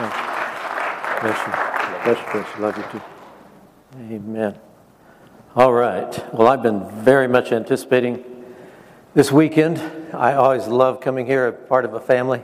[0.00, 1.52] Bless you.
[2.04, 2.62] Bless you, bless you.
[2.62, 3.02] Love you too.
[4.14, 4.58] Amen.
[5.54, 6.34] All right.
[6.34, 8.24] Well, I've been very much anticipating
[9.12, 9.78] this weekend.
[10.14, 12.42] I always love coming here, a part of a family.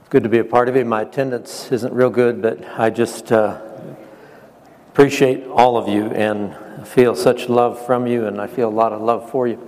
[0.00, 0.86] It's good to be a part of it.
[0.86, 3.60] My attendance isn't real good, but I just uh,
[4.88, 6.56] appreciate all of you and
[6.88, 9.58] feel such love from you, and I feel a lot of love for you.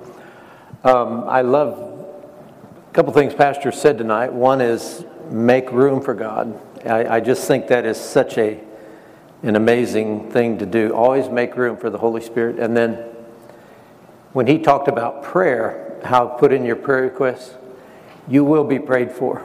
[0.84, 4.32] Um, I love a couple things Pastor said tonight.
[4.32, 6.60] One is make room for God.
[6.86, 8.60] I, I just think that is such a
[9.42, 10.94] an amazing thing to do.
[10.94, 12.60] Always make room for the Holy Spirit.
[12.60, 12.94] And then
[14.32, 17.54] when he talked about prayer, how put in your prayer requests,
[18.28, 19.44] you will be prayed for.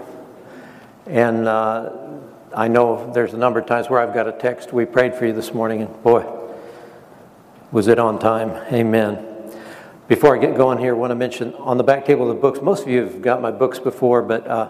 [1.07, 1.93] And uh,
[2.55, 5.25] I know there's a number of times where I've got a text, we prayed for
[5.25, 6.25] you this morning, and boy,
[7.71, 8.51] was it on time.
[8.71, 9.23] Amen.
[10.07, 12.41] Before I get going here, I want to mention on the back table of the
[12.41, 14.69] books, most of you have got my books before, but uh,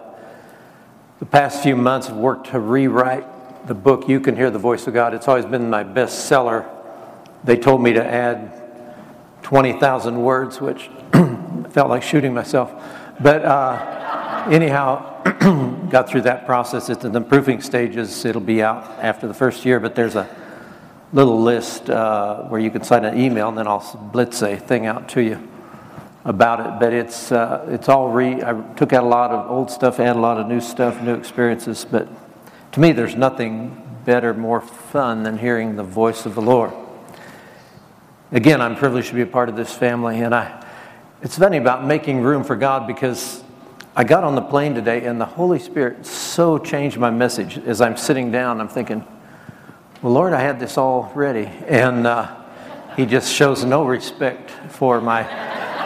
[1.18, 4.86] the past few months have worked to rewrite the book, You Can Hear the Voice
[4.86, 5.14] of God.
[5.14, 6.66] It's always been my bestseller.
[7.44, 8.62] They told me to add
[9.42, 10.90] 20,000 words, which
[11.70, 12.72] felt like shooting myself.
[13.20, 15.22] But uh, anyhow,
[15.90, 16.88] got through that process.
[16.88, 18.24] It's in the proofing stages.
[18.24, 20.28] It'll be out after the first year, but there's a
[21.12, 24.86] little list uh, where you can sign an email, and then I'll blitz a thing
[24.86, 25.48] out to you
[26.24, 28.42] about it, but it's uh, it's all re.
[28.42, 31.14] I took out a lot of old stuff, added a lot of new stuff, new
[31.14, 31.86] experiences.
[31.90, 32.08] But
[32.72, 36.72] to me, there's nothing better, more fun than hearing the voice of the Lord.
[38.32, 40.64] Again, I'm privileged to be a part of this family, and I.
[41.20, 43.42] It's funny about making room for God because
[43.96, 47.58] I got on the plane today, and the Holy Spirit so changed my message.
[47.58, 49.04] As I'm sitting down, I'm thinking,
[50.02, 52.34] "Well, Lord, I had this all ready," and uh,
[52.96, 55.22] He just shows no respect for my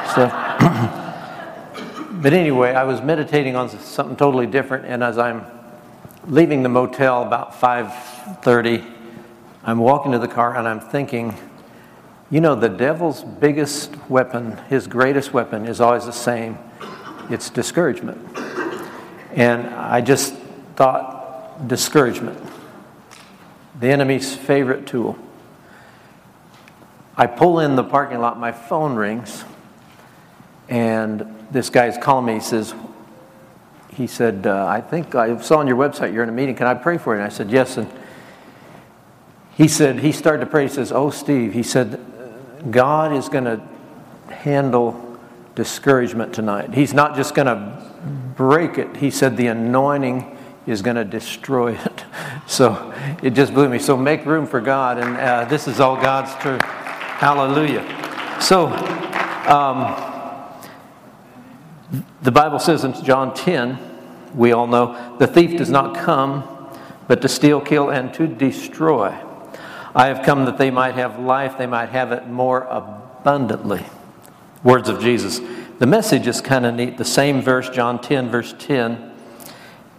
[2.22, 5.44] but anyway, I was meditating on something totally different, and as I'm
[6.26, 8.84] leaving the motel about 5:30,
[9.64, 11.36] I'm walking to the car and I'm thinking,
[12.30, 16.58] you know, the devil's biggest weapon, his greatest weapon, is always the same.
[17.30, 18.18] It's discouragement.
[19.32, 20.34] And I just
[20.76, 22.38] thought, discouragement,
[23.78, 25.16] the enemy's favorite tool.
[27.16, 29.44] I pull in the parking lot, my phone rings,
[30.72, 32.32] and this guy's calling me.
[32.32, 32.74] He says,
[33.90, 36.54] he said, uh, I think I saw on your website you're in a meeting.
[36.54, 37.20] Can I pray for you?
[37.20, 37.76] And I said, yes.
[37.76, 37.92] And
[39.54, 40.62] he said, he started to pray.
[40.62, 42.00] He says, oh, Steve, he said,
[42.70, 43.60] God is going to
[44.32, 45.18] handle
[45.54, 46.72] discouragement tonight.
[46.72, 47.92] He's not just going to
[48.34, 48.96] break it.
[48.96, 52.04] He said, the anointing is going to destroy it.
[52.46, 53.78] So it just blew me.
[53.78, 54.96] So make room for God.
[54.96, 56.62] And uh, this is all God's truth.
[56.62, 57.84] Hallelujah.
[58.40, 58.68] So,
[59.48, 60.11] um,
[62.22, 63.78] the Bible says in John 10,
[64.34, 66.48] we all know, the thief does not come
[67.06, 69.14] but to steal, kill, and to destroy.
[69.94, 73.84] I have come that they might have life, they might have it more abundantly.
[74.64, 75.40] Words of Jesus.
[75.78, 76.96] The message is kind of neat.
[76.96, 79.12] The same verse, John 10, verse 10.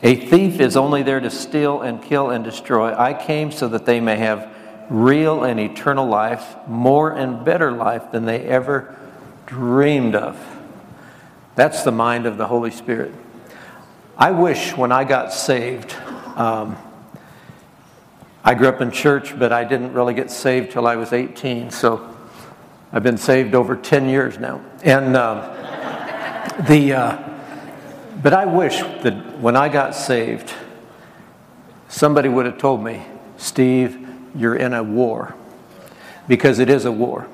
[0.01, 2.93] A thief is only there to steal and kill and destroy.
[2.97, 4.49] I came so that they may have
[4.89, 8.97] real and eternal life, more and better life than they ever
[9.45, 10.37] dreamed of.
[11.55, 13.13] That's the mind of the Holy Spirit.
[14.17, 15.95] I wish when I got saved,
[16.35, 16.77] um,
[18.43, 21.71] I grew up in church, but I didn't really get saved till I was 18.
[21.71, 22.15] So
[22.91, 24.61] I've been saved over 10 years now.
[24.83, 25.39] And um,
[26.67, 27.29] the, uh,
[28.21, 30.53] but I wish that when I got saved,
[31.87, 33.03] somebody would have told me,
[33.37, 35.35] Steve, you're in a war.
[36.27, 37.27] Because it is a war.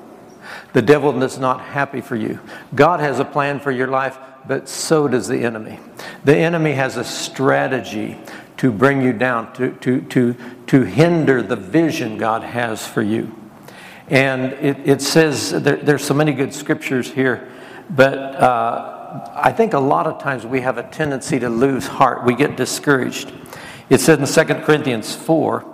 [0.72, 2.40] The devil is not happy for you.
[2.74, 5.78] God has a plan for your life, but so does the enemy.
[6.24, 8.18] The enemy has a strategy
[8.58, 10.36] to bring you down, to, to, to,
[10.66, 13.34] to hinder the vision God has for you.
[14.08, 17.48] And it, it says, there, there's so many good scriptures here,
[17.88, 22.24] but uh, I think a lot of times we have a tendency to lose heart.
[22.24, 23.32] We get discouraged.
[23.88, 25.64] It says in 2 Corinthians 4,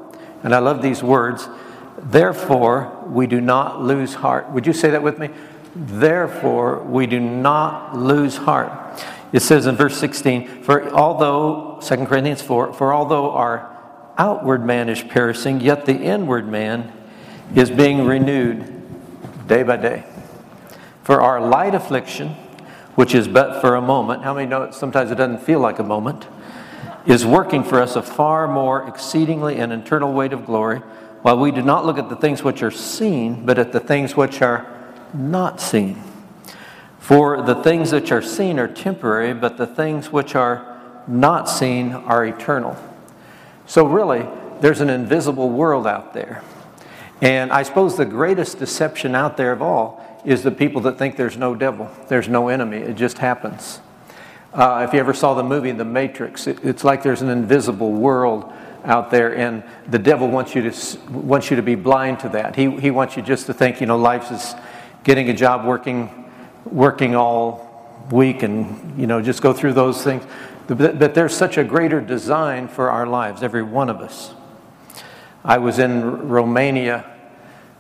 [0.42, 1.48] and I love these words
[1.98, 4.50] Therefore, we do not lose heart.
[4.50, 5.30] Would you say that with me?
[5.74, 9.02] Therefore, we do not lose heart.
[9.32, 13.76] It says in verse 16, For although, 2 Corinthians 4, for although our
[14.18, 16.92] outward man is perishing, yet the inward man
[17.54, 18.72] is being renewed
[19.46, 20.04] day by day.
[21.02, 22.30] For our light affliction,
[22.94, 25.84] which is but for a moment, how many know sometimes it doesn't feel like a
[25.84, 26.26] moment,
[27.06, 30.80] is working for us a far more exceedingly and eternal weight of glory
[31.22, 34.16] while we do not look at the things which are seen, but at the things
[34.16, 34.66] which are
[35.12, 36.02] not seen.
[36.98, 40.76] For the things which are seen are temporary, but the things which are
[41.06, 42.76] not seen are eternal.
[43.66, 44.26] So, really,
[44.60, 46.42] there's an invisible world out there.
[47.20, 51.16] And I suppose the greatest deception out there of all is the people that think
[51.16, 53.80] there's no devil, there's no enemy, it just happens.
[54.52, 57.92] Uh, if you ever saw the movie The Matrix, it, it's like there's an invisible
[57.92, 58.52] world
[58.86, 62.56] out there, and the devil wants you to wants you to be blind to that.
[62.56, 64.54] He he wants you just to think, you know, life is
[65.04, 66.24] getting a job, working
[66.64, 70.24] working all week, and you know, just go through those things.
[70.66, 74.34] But, but there's such a greater design for our lives, every one of us.
[75.44, 77.04] I was in Romania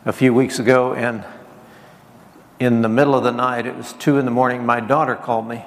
[0.04, 1.24] a few weeks ago, and
[2.60, 5.48] in the middle of the night, it was two in the morning, my daughter called
[5.48, 5.64] me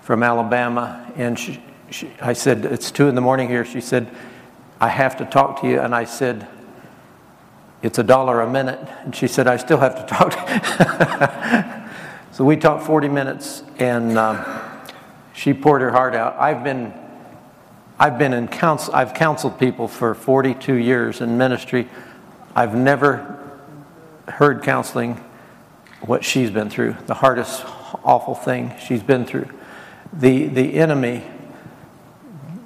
[0.00, 3.64] from Alabama, and she, she, I said, It's two in the morning here.
[3.64, 4.08] She said,
[4.80, 5.80] I have to talk to you.
[5.80, 6.48] And I said,
[7.82, 8.80] It's a dollar a minute.
[9.04, 11.90] And she said, I still have to talk to
[12.32, 14.44] so we talked 40 minutes, and um,
[15.34, 16.36] she poured her heart out.
[16.38, 16.94] I've been
[18.00, 21.86] I've been in counsel, I've counseled people for 42 years in ministry.
[22.56, 23.38] I've never
[24.26, 25.22] heard counseling
[26.00, 27.62] what she's been through, the hardest,
[28.02, 29.50] awful thing she's been through.
[30.14, 31.24] The, the enemy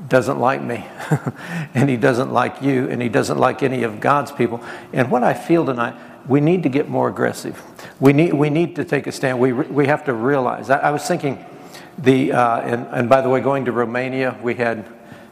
[0.09, 0.85] doesn't like me,
[1.75, 4.63] and he doesn't like you, and he doesn't like any of God's people.
[4.93, 5.95] And what I feel tonight,
[6.29, 7.63] we need to get more aggressive.
[8.01, 9.39] We need, we need to take a stand.
[9.39, 10.71] We, we have to realize.
[10.71, 11.45] I, I was thinking,
[11.99, 14.87] the, uh, and, and by the way, going to Romania, we had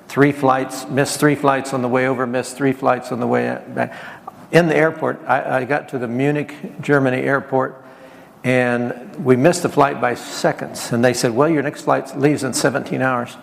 [0.08, 3.62] three flights, missed three flights on the way over, missed three flights on the way
[3.68, 3.94] back.
[4.50, 7.82] In the airport, I, I got to the Munich, Germany airport,
[8.44, 10.92] and we missed the flight by seconds.
[10.92, 13.36] And they said, Well, your next flight leaves in 17 hours.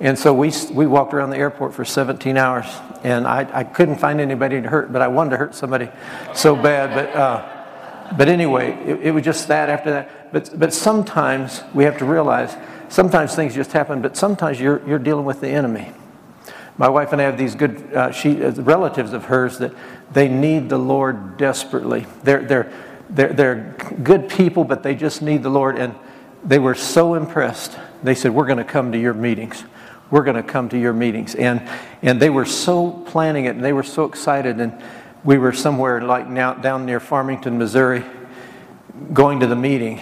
[0.00, 2.66] And so we, we walked around the airport for 17 hours,
[3.02, 5.88] and I, I couldn't find anybody to hurt, but I wanted to hurt somebody
[6.34, 6.94] so bad.
[6.94, 10.32] But, uh, but anyway, it, it was just that after that.
[10.32, 12.56] But, but sometimes we have to realize
[12.88, 15.92] sometimes things just happen, but sometimes you're, you're dealing with the enemy.
[16.76, 19.74] My wife and I have these good uh, she, uh, relatives of hers that
[20.12, 22.06] they need the Lord desperately.
[22.22, 22.72] They're, they're,
[23.10, 25.76] they're, they're good people, but they just need the Lord.
[25.76, 25.96] And
[26.44, 27.76] they were so impressed.
[28.04, 29.64] They said, We're going to come to your meetings.
[30.10, 31.34] We're going to come to your meetings.
[31.34, 31.68] And,
[32.02, 34.60] and they were so planning it and they were so excited.
[34.60, 34.80] And
[35.24, 38.04] we were somewhere like now, down near Farmington, Missouri,
[39.12, 40.00] going to the meeting.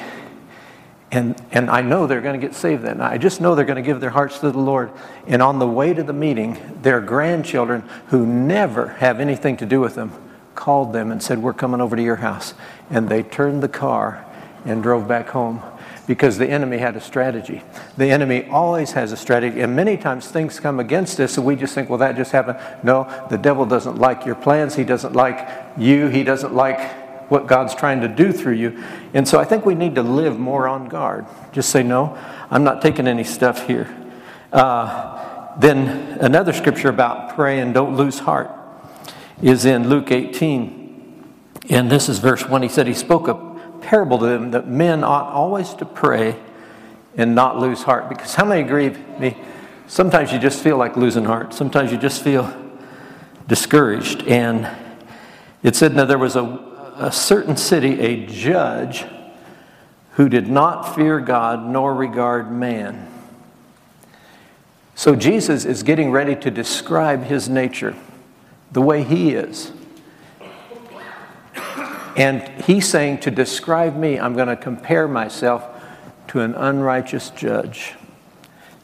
[1.11, 3.01] And, and I know they're going to get saved then.
[3.01, 4.91] I just know they're going to give their hearts to the Lord.
[5.27, 9.81] And on the way to the meeting, their grandchildren, who never have anything to do
[9.81, 10.13] with them,
[10.55, 12.55] called them and said, We're coming over to your house.
[12.91, 14.25] And they turned the car
[14.65, 15.63] and drove back home
[16.07, 17.63] because the enemy had a strategy.
[17.97, 21.57] The enemy always has a strategy, and many times things come against us, and we
[21.57, 22.59] just think, well, that just happened.
[22.83, 24.77] No, the devil doesn't like your plans.
[24.77, 26.09] He doesn't like you.
[26.09, 28.85] He doesn't like what God's trying to do through you.
[29.13, 31.27] And so I think we need to live more on guard.
[31.53, 32.17] Just say, no,
[32.51, 33.93] I'm not taking any stuff here.
[34.53, 38.51] Uh, then another scripture about pray and don't lose heart
[39.43, 40.85] is in Luke 18.
[41.69, 42.63] And this is verse 1.
[42.63, 43.35] He said, He spoke a
[43.87, 46.37] parable to them that men ought always to pray
[47.17, 48.09] and not lose heart.
[48.09, 49.37] Because how many agree with me?
[49.87, 51.55] Sometimes you just feel like losing heart.
[51.55, 52.53] Sometimes you just feel
[53.47, 54.23] discouraged.
[54.25, 54.69] And
[55.63, 56.67] it said, now there was a
[56.97, 59.05] a certain city a judge
[60.13, 63.07] who did not fear God nor regard man.
[64.95, 67.95] So Jesus is getting ready to describe his nature,
[68.73, 69.73] the way he is.
[72.17, 75.65] And he's saying, to describe me, I'm going to compare myself
[76.29, 77.95] to an unrighteous judge.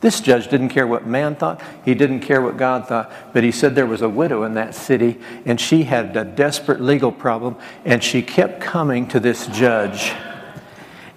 [0.01, 3.53] This judge didn't care what man thought, he didn't care what God thought, but he
[3.53, 7.57] said there was a widow in that city and she had a desperate legal problem
[7.85, 10.13] and she kept coming to this judge.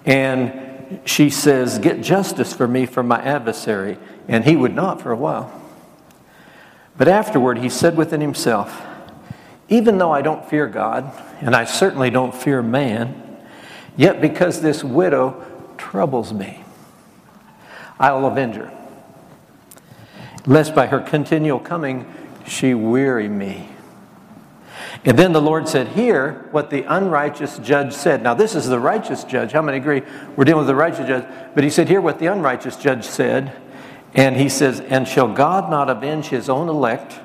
[0.04, 3.98] And she says, Get justice for me from my adversary.
[4.28, 5.52] And he would not for a while.
[6.96, 8.84] But afterward, he said within himself,
[9.68, 13.38] Even though I don't fear God, and I certainly don't fear man,
[13.96, 15.44] yet because this widow
[15.76, 16.64] troubles me,
[17.98, 18.72] I will avenge her
[20.46, 22.12] lest by her continual coming
[22.46, 23.68] she weary me.
[25.04, 28.22] And then the Lord said, Hear what the unrighteous judge said.
[28.22, 29.52] Now, this is the righteous judge.
[29.52, 30.02] How many agree?
[30.36, 31.26] We're dealing with the righteous judge.
[31.54, 33.52] But he said, Hear what the unrighteous judge said.
[34.14, 37.20] And he says, And shall God not avenge his own elect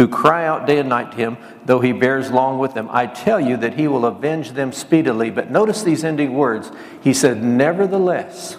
[0.00, 2.88] who cry out day and night to him, though he bears long with them?
[2.90, 5.28] I tell you that he will avenge them speedily.
[5.28, 6.72] But notice these ending words.
[7.02, 8.54] He said, Nevertheless,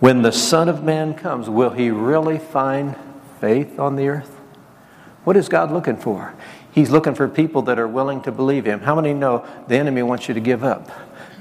[0.00, 2.96] when the Son of Man comes, will he really find
[3.40, 4.40] faith on the earth?
[5.22, 6.34] What is God looking for?
[6.72, 8.80] He's looking for people that are willing to believe him.
[8.80, 10.90] How many know the enemy wants you to give up?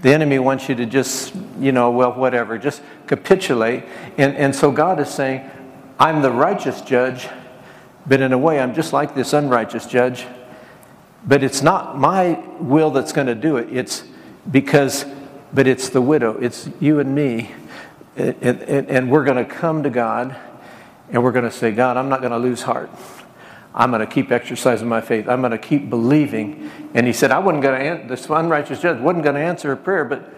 [0.03, 3.83] The enemy wants you to just, you know, well, whatever, just capitulate.
[4.19, 5.49] And, and so God is saying,
[5.99, 7.27] I'm the righteous judge,
[8.05, 10.25] but in a way, I'm just like this unrighteous judge.
[11.25, 13.69] But it's not my will that's going to do it.
[13.71, 14.03] It's
[14.49, 15.05] because,
[15.53, 16.37] but it's the widow.
[16.37, 17.51] It's you and me.
[18.15, 20.35] And, and, and we're going to come to God
[21.11, 22.89] and we're going to say, God, I'm not going to lose heart.
[23.73, 25.29] I'm going to keep exercising my faith.
[25.29, 26.71] I'm going to keep believing.
[26.93, 29.77] And he said, I wasn't going to, this unrighteous judge wasn't going to answer a
[29.77, 30.33] prayer, but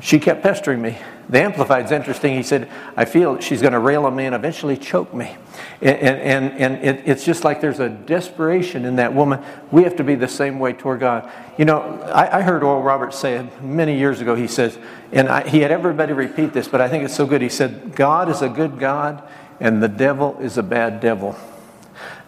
[0.00, 0.98] she kept pestering me.
[1.28, 2.34] The Amplified's interesting.
[2.36, 5.36] He said, I feel she's going to rail on me and eventually choke me.
[5.80, 9.42] And, and, and it, it's just like there's a desperation in that woman.
[9.72, 11.30] We have to be the same way toward God.
[11.58, 14.78] You know, I, I heard Oral Roberts say many years ago, he says,
[15.10, 17.42] and I, he had everybody repeat this, but I think it's so good.
[17.42, 19.26] He said, God is a good God
[19.58, 21.36] and the devil is a bad devil.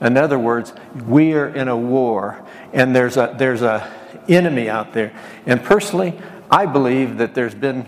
[0.01, 0.73] In other words,
[1.07, 3.89] we are in a war and there's a, there's a
[4.29, 5.13] enemy out there.
[5.47, 6.19] And personally,
[6.51, 7.87] I believe that there's been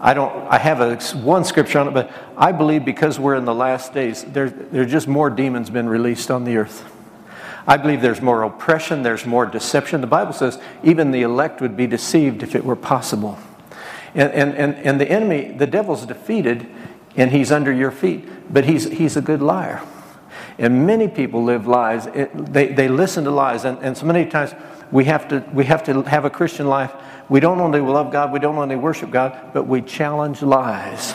[0.00, 3.44] I don't I have a one scripture on it, but I believe because we're in
[3.44, 6.84] the last days, there there's just more demons been released on the earth.
[7.66, 10.00] I believe there's more oppression, there's more deception.
[10.00, 13.38] The Bible says even the elect would be deceived if it were possible.
[14.14, 16.66] And, and, and, and the enemy, the devil's defeated,
[17.16, 19.82] and he's under your feet, but he's, he's a good liar.
[20.58, 22.06] And many people live lies.
[22.34, 23.64] They, they listen to lies.
[23.64, 24.52] And, and so many times
[24.90, 26.92] we have, to, we have to have a Christian life.
[27.30, 31.14] We don't only love God, we don't only worship God, but we challenge lies.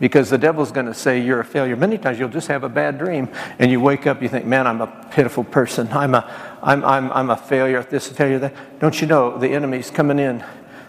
[0.00, 1.76] Because the devil's going to say you're a failure.
[1.76, 3.28] Many times you'll just have a bad dream
[3.60, 5.86] and you wake up, you think, man, I'm a pitiful person.
[5.92, 8.80] I'm a, I'm, I'm, I'm a failure, at this failure, that.
[8.80, 10.44] Don't you know the enemy's coming in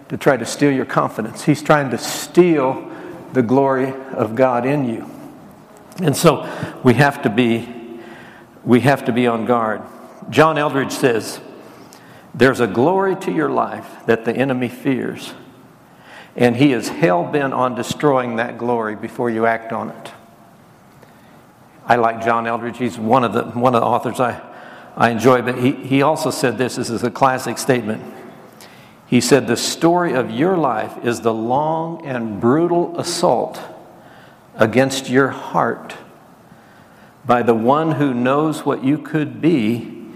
[0.10, 1.44] to try to steal your confidence?
[1.44, 2.90] He's trying to steal
[3.34, 5.08] the glory of God in you.
[6.02, 6.50] And so
[6.84, 7.70] we have to be
[8.64, 9.82] we have to be on guard.
[10.30, 11.42] John Eldredge says,
[12.34, 15.34] There's a glory to your life that the enemy fears,
[16.36, 20.12] and he is hell bent on destroying that glory before you act on it.
[21.86, 22.78] I like John Eldredge.
[22.78, 24.42] He's one of the, one of the authors I,
[24.96, 28.02] I enjoy, but he, he also said this, this is a classic statement.
[29.06, 33.60] He said, The story of your life is the long and brutal assault
[34.56, 35.96] against your heart
[37.26, 40.08] by the one who knows what you could be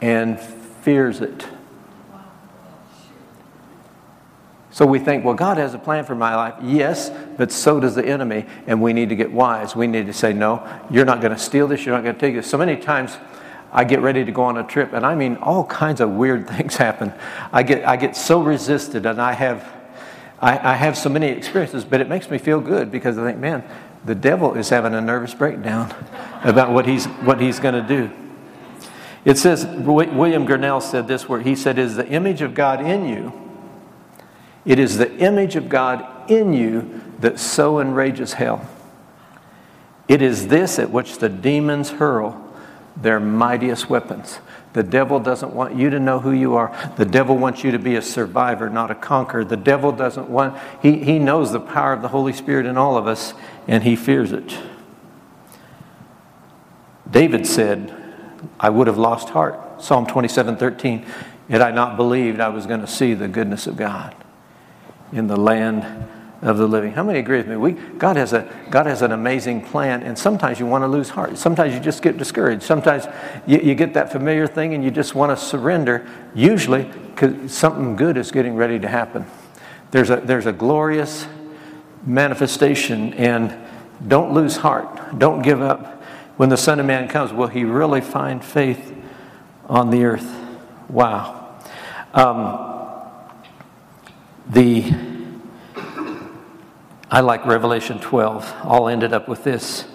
[0.00, 0.38] and
[0.82, 1.46] fears it.
[4.78, 6.54] So we think, well, God has a plan for my life.
[6.62, 9.74] Yes, but so does the enemy, and we need to get wise.
[9.74, 12.20] We need to say, no, you're not going to steal this, you're not going to
[12.20, 12.48] take this.
[12.48, 13.16] So many times
[13.72, 16.48] I get ready to go on a trip, and I mean, all kinds of weird
[16.56, 17.12] things happen.
[17.52, 19.68] I get, I get so resisted, and I have,
[20.38, 23.38] I, I have so many experiences, but it makes me feel good because I think,
[23.38, 23.64] man,
[24.04, 25.92] the devil is having a nervous breakdown
[26.44, 28.12] about what he's, what he's going to do.
[29.28, 33.06] It says, William Gurnall said this where he said, is the image of God in
[33.06, 33.30] you.
[34.64, 38.66] It is the image of God in you that so enrages hell.
[40.08, 42.42] It is this at which the demons hurl
[42.96, 44.38] their mightiest weapons.
[44.72, 46.74] The devil doesn't want you to know who you are.
[46.96, 49.44] The devil wants you to be a survivor, not a conqueror.
[49.44, 52.96] The devil doesn't want, he, he knows the power of the Holy Spirit in all
[52.96, 53.34] of us,
[53.66, 54.58] and he fears it.
[57.10, 57.94] David said,
[58.58, 59.82] I would have lost heart.
[59.82, 61.06] Psalm 27 13.
[61.50, 64.14] Had I not believed I was going to see the goodness of God
[65.12, 66.08] in the land
[66.40, 66.92] of the living.
[66.92, 67.56] How many agree with me?
[67.56, 71.08] We, God, has a, God has an amazing plan, and sometimes you want to lose
[71.08, 71.36] heart.
[71.36, 72.62] Sometimes you just get discouraged.
[72.62, 73.06] Sometimes
[73.46, 77.96] you, you get that familiar thing and you just want to surrender, usually because something
[77.96, 79.26] good is getting ready to happen.
[79.90, 81.26] There's a, there's a glorious
[82.06, 83.56] manifestation, and
[84.06, 85.18] don't lose heart.
[85.18, 85.97] Don't give up.
[86.38, 88.94] When the Son of Man comes, will he really find faith
[89.66, 90.34] on the earth?
[90.88, 91.60] Wow.
[92.14, 92.66] Um,
[94.48, 94.94] the
[97.10, 98.54] I like Revelation 12.
[98.64, 99.86] All ended up with this.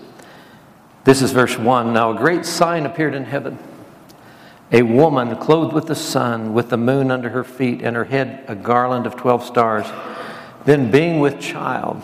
[1.04, 1.94] This is verse 1.
[1.94, 3.58] Now a great sign appeared in heaven
[4.74, 8.44] a woman clothed with the sun, with the moon under her feet, and her head
[8.48, 9.86] a garland of 12 stars.
[10.66, 12.02] Then, being with child,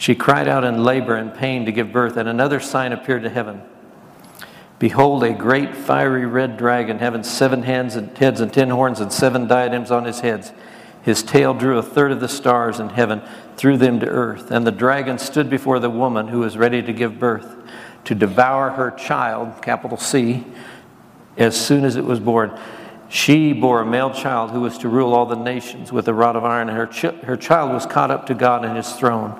[0.00, 3.28] she cried out in labor and pain to give birth, and another sign appeared to
[3.28, 3.60] heaven.
[4.78, 9.12] Behold, a great fiery red dragon, having seven hands and heads and ten horns and
[9.12, 10.54] seven diadems on his heads.
[11.02, 13.20] His tail drew a third of the stars in heaven,
[13.58, 14.50] threw them to earth.
[14.50, 17.54] And the dragon stood before the woman who was ready to give birth,
[18.04, 20.46] to devour her child, capital C,
[21.36, 22.58] as soon as it was born.
[23.10, 26.36] She bore a male child who was to rule all the nations with a rod
[26.36, 29.38] of iron, and her, ch- her child was caught up to God and his throne.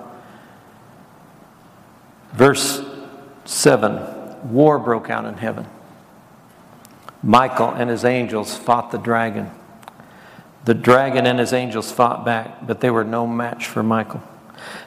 [2.32, 2.82] Verse
[3.44, 5.66] 7 War broke out in heaven.
[7.22, 9.50] Michael and his angels fought the dragon.
[10.64, 14.22] The dragon and his angels fought back, but they were no match for Michael.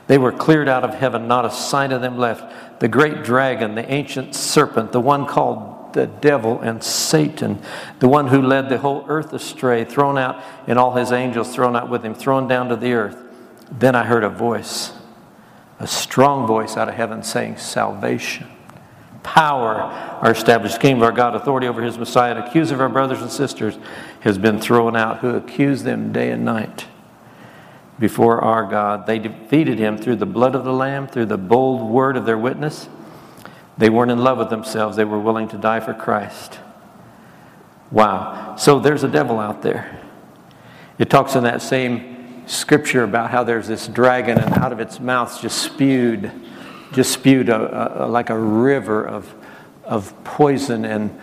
[0.08, 2.80] They were cleared out of heaven, not a sign of them left.
[2.80, 7.62] The great dragon, the ancient serpent, the one called the devil and Satan,
[8.00, 11.76] the one who led the whole earth astray, thrown out, and all his angels thrown
[11.76, 13.18] out with him, thrown down to the earth.
[13.72, 14.92] Then I heard a voice,
[15.80, 18.48] a strong voice out of heaven saying, Salvation
[19.24, 19.76] power
[20.22, 23.22] our established kingdom of our God, authority over his Messiah, and accuser of our brothers
[23.22, 23.78] and sisters
[24.20, 26.86] has been thrown out, who accused them day and night
[27.98, 29.08] before our God.
[29.08, 32.38] They defeated him through the blood of the Lamb, through the bold word of their
[32.38, 32.88] witness.
[33.78, 36.60] They weren't in love with themselves, they were willing to die for Christ.
[37.92, 38.56] Wow.
[38.58, 40.00] So there's a devil out there.
[40.98, 42.13] It talks in that same
[42.46, 46.32] scripture about how there's this dragon, and out of its mouth just spewed
[46.94, 49.34] just spewed a, a, like a river of,
[49.84, 51.20] of poison and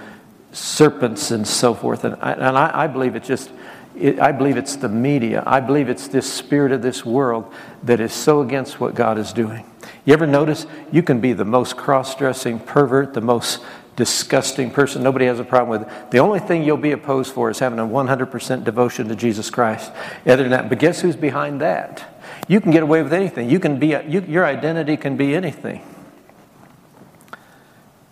[0.53, 2.05] serpents and so forth.
[2.05, 3.50] And I, and I, I believe it's just,
[3.97, 5.43] it, I believe it's the media.
[5.47, 7.53] I believe it's this spirit of this world
[7.85, 9.65] that is so against what God is doing.
[10.05, 13.62] You ever notice you can be the most cross dressing pervert, the most
[14.00, 15.02] disgusting person.
[15.02, 16.11] Nobody has a problem with.
[16.11, 19.92] The only thing you'll be opposed for is having a 100% devotion to Jesus Christ.
[20.25, 22.16] Other than that, but guess who's behind that?
[22.49, 23.50] You can get away with anything.
[23.50, 25.83] You can be, you, your identity can be anything.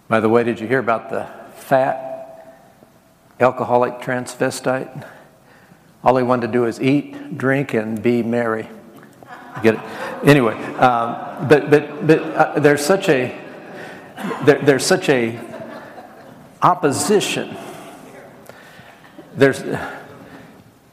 [0.08, 1.26] By the way, did you hear about the
[1.56, 2.68] fat
[3.40, 5.06] alcoholic transvestite?
[6.04, 8.68] All he wanted to do is eat, drink, and be merry.
[9.62, 9.80] get it?
[10.22, 13.34] Anyway, um, but but but uh, there's such a
[14.44, 15.47] there, there's such a
[16.62, 17.56] opposition.
[19.34, 19.62] There's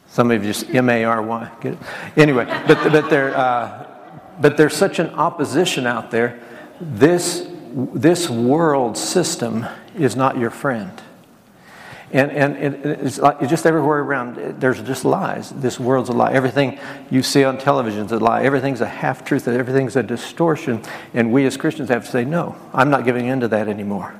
[0.08, 1.50] some of you just M A R Y.
[1.62, 1.78] It?
[2.16, 3.86] Anyway, but, but, there, uh,
[4.40, 6.40] but there's such an opposition out there.
[6.80, 7.46] This,
[7.94, 9.66] this world system
[9.98, 11.02] is not your friend.
[12.12, 12.56] And, and
[12.86, 14.60] it's, like, it's just everywhere around.
[14.60, 15.50] There's just lies.
[15.50, 16.32] This world's a lie.
[16.32, 16.78] Everything
[17.10, 18.44] you see on television is a lie.
[18.44, 19.48] Everything's a half truth.
[19.48, 20.82] Everything's a distortion.
[21.14, 24.14] And we as Christians have to say, no, I'm not giving in to that anymore.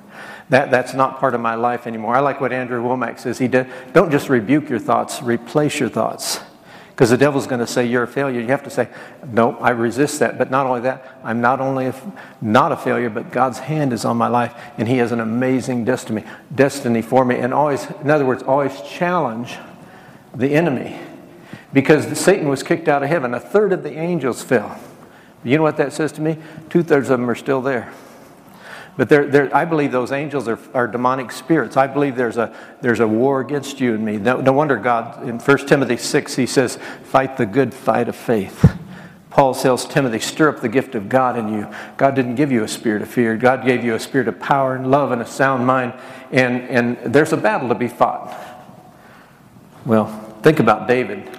[0.49, 2.15] That, that's not part of my life anymore.
[2.15, 3.38] I like what Andrew Wommack says.
[3.38, 6.41] He did, don't just rebuke your thoughts, replace your thoughts.
[6.97, 8.41] Because the devil's going to say you're a failure.
[8.41, 8.89] You have to say,
[9.30, 10.39] no, I resist that.
[10.39, 11.95] But not only that, I'm not only a,
[12.41, 15.85] not a failure, but God's hand is on my life, and He has an amazing
[15.85, 17.37] destiny, destiny for me.
[17.37, 19.59] And always, in other words, always challenge
[20.35, 20.99] the enemy.
[21.75, 23.35] Because Satan was kicked out of heaven.
[23.35, 24.80] A third of the angels fell.
[25.45, 26.39] You know what that says to me?
[26.71, 27.93] Two thirds of them are still there.
[28.97, 31.76] But they're, they're, I believe those angels are, are demonic spirits.
[31.76, 34.17] I believe there's a, there's a war against you and me.
[34.17, 38.17] No, no wonder God, in 1 Timothy 6, he says, fight the good fight of
[38.17, 38.65] faith.
[39.28, 41.69] Paul tells Timothy, stir up the gift of God in you.
[41.99, 43.37] God didn't give you a spirit of fear.
[43.37, 45.93] God gave you a spirit of power and love and a sound mind.
[46.32, 48.35] And, and there's a battle to be fought.
[49.85, 50.06] Well,
[50.43, 51.30] think about David.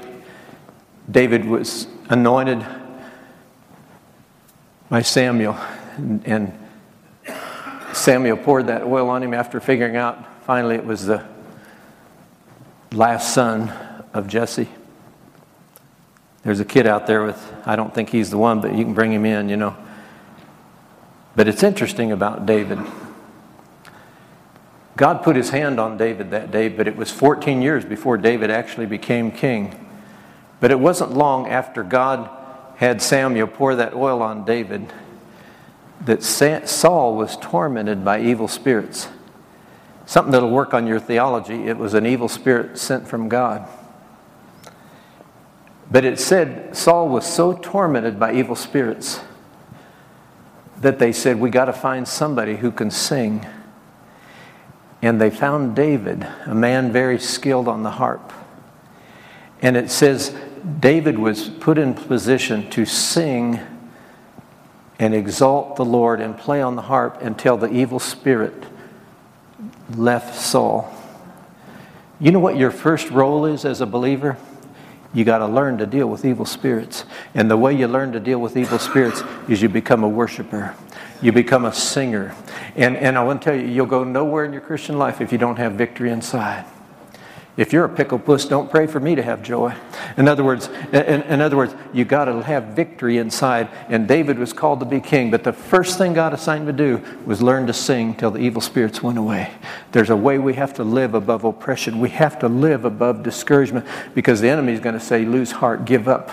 [1.10, 2.63] David was anointed
[4.89, 5.58] by Samuel
[5.96, 6.66] and, and
[7.93, 11.26] Samuel poured that oil on him after figuring out finally it was the
[12.91, 13.69] last son
[14.13, 14.69] of Jesse.
[16.43, 18.93] There's a kid out there with, I don't think he's the one, but you can
[18.93, 19.76] bring him in, you know.
[21.36, 22.80] But it's interesting about David.
[24.95, 28.50] God put his hand on David that day, but it was 14 years before David
[28.50, 29.88] actually became king.
[30.60, 32.30] But it wasn't long after God
[32.78, 34.91] had Samuel pour that oil on David
[36.01, 39.10] that Saul was tormented by evil spirits.
[40.05, 41.67] Something that'll work on your theology.
[41.67, 43.67] It was an evil spirit sent from God.
[45.89, 49.21] But it said Saul was so tormented by evil spirits
[50.81, 53.45] that they said, We got to find somebody who can sing.
[55.01, 58.33] And they found David, a man very skilled on the harp.
[59.62, 60.36] And it says
[60.79, 63.60] David was put in position to sing
[64.99, 68.65] and exalt the Lord and play on the harp until the evil spirit
[69.95, 70.93] left Saul.
[72.19, 74.38] You know what your first role is as a believer?
[75.13, 77.05] You got to learn to deal with evil spirits.
[77.33, 80.75] And the way you learn to deal with evil spirits is you become a worshiper.
[81.21, 82.36] You become a singer.
[82.75, 85.31] And, and I want to tell you, you'll go nowhere in your Christian life if
[85.31, 86.65] you don't have victory inside.
[87.58, 89.74] If you're a pickle puss, don't pray for me to have joy.
[90.15, 93.67] In other words, in, in other words, you got to have victory inside.
[93.89, 96.84] And David was called to be king, but the first thing God assigned him to
[96.84, 99.52] do was learn to sing till the evil spirits went away.
[99.91, 102.00] There's a way we have to live above oppression.
[102.00, 105.86] We have to live above discouragement because the enemy is going to say, "Lose heart,
[105.86, 106.30] give up."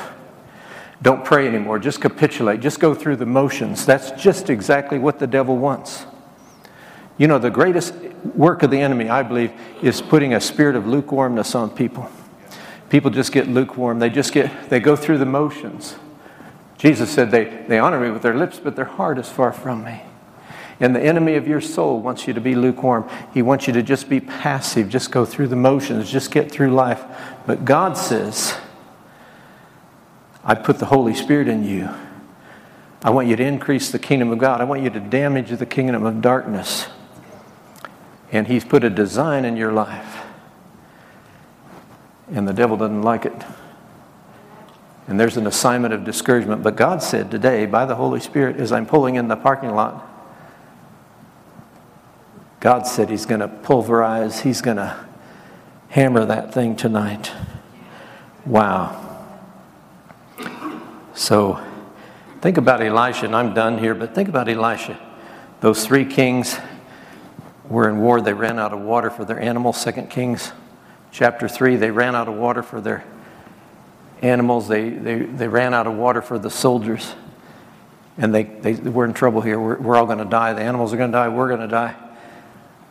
[1.00, 1.78] Don't pray anymore.
[1.78, 2.60] Just capitulate.
[2.60, 3.86] Just go through the motions.
[3.86, 6.04] That's just exactly what the devil wants.
[7.16, 7.94] You know, the greatest
[8.34, 12.10] work of the enemy, I believe, is putting a spirit of lukewarmness on people.
[12.90, 13.98] People just get lukewarm.
[13.98, 15.96] They just get, they go through the motions.
[16.76, 19.84] Jesus said, they, they honor me with their lips, but their heart is far from
[19.84, 20.02] me.
[20.80, 23.08] And the enemy of your soul wants you to be lukewarm.
[23.32, 26.72] He wants you to just be passive, just go through the motions, just get through
[26.74, 27.04] life.
[27.46, 28.56] But God says,
[30.44, 31.88] I put the Holy Spirit in you.
[33.02, 34.60] I want you to increase the kingdom of God.
[34.60, 36.88] I want you to damage the kingdom of darkness.
[38.32, 40.24] And He's put a design in your life.
[42.32, 43.44] And the devil doesn't like it.
[45.06, 46.62] And there's an assignment of discouragement.
[46.62, 50.10] But God said today, by the Holy Spirit, as I'm pulling in the parking lot,
[52.60, 55.06] God said He's going to pulverize, He's going to
[55.90, 57.30] hammer that thing tonight.
[58.46, 59.00] Wow.
[61.14, 61.62] So
[62.40, 64.98] think about Elisha, and I'm done here, but think about Elisha.
[65.60, 66.58] Those three kings
[67.68, 68.20] were in war.
[68.20, 69.80] They ran out of water for their animals.
[69.80, 70.52] Second Kings
[71.10, 73.04] chapter 3, they ran out of water for their
[74.22, 74.68] animals.
[74.68, 77.14] They, they, they ran out of water for the soldiers.
[78.16, 79.58] And they, they were in trouble here.
[79.58, 80.52] We're, we're all going to die.
[80.52, 81.28] The animals are going to die.
[81.28, 81.96] We're going to die.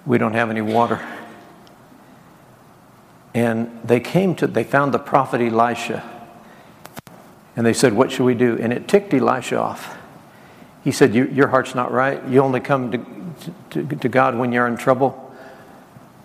[0.05, 1.05] We don't have any water.
[3.33, 6.09] And they came to, they found the prophet Elisha.
[7.55, 8.57] And they said, What should we do?
[8.59, 9.97] And it ticked Elisha off.
[10.83, 12.25] He said, Your heart's not right.
[12.27, 12.97] You only come to,
[13.71, 15.19] to, to God when you're in trouble.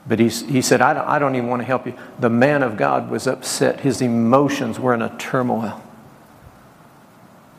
[0.07, 1.95] But he, he said, I don't, I don't even want to help you.
[2.19, 3.81] The man of God was upset.
[3.81, 5.83] His emotions were in a turmoil.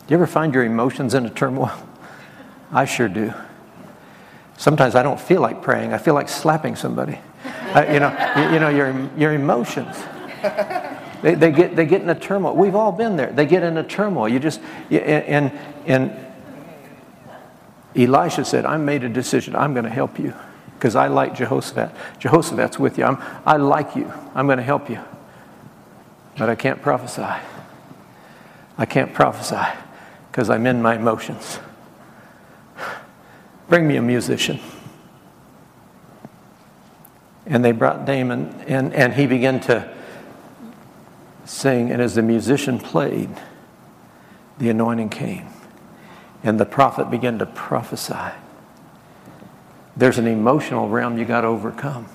[0.07, 1.71] Do you ever find your emotions in a turmoil?
[2.71, 3.33] I sure do.
[4.57, 5.93] Sometimes I don't feel like praying.
[5.93, 7.19] I feel like slapping somebody.
[7.45, 9.95] I, you know, you, you, know your, your emotions.
[11.21, 12.55] They, they, get, they get in a turmoil.
[12.55, 13.31] We've all been there.
[13.31, 14.27] They get in a turmoil.
[14.29, 15.51] You just, and,
[15.85, 16.11] and
[17.95, 19.55] Elisha said, I made a decision.
[19.55, 20.33] I'm going to help you
[20.75, 21.91] because I like Jehoshaphat.
[22.19, 23.05] Jehoshaphat's with you.
[23.05, 24.11] I'm, I like you.
[24.35, 24.99] I'm going to help you.
[26.37, 27.41] But I can't prophesy.
[28.77, 29.77] I can't prophesy
[30.31, 31.59] because I'm in my emotions.
[33.67, 34.59] Bring me a musician.
[37.45, 39.91] And they brought Damon, and, and he began to
[41.45, 41.91] sing.
[41.91, 43.29] And as the musician played,
[44.59, 45.47] the anointing came.
[46.43, 48.33] And the prophet began to prophesy.
[49.97, 52.07] There's an emotional realm you got to overcome.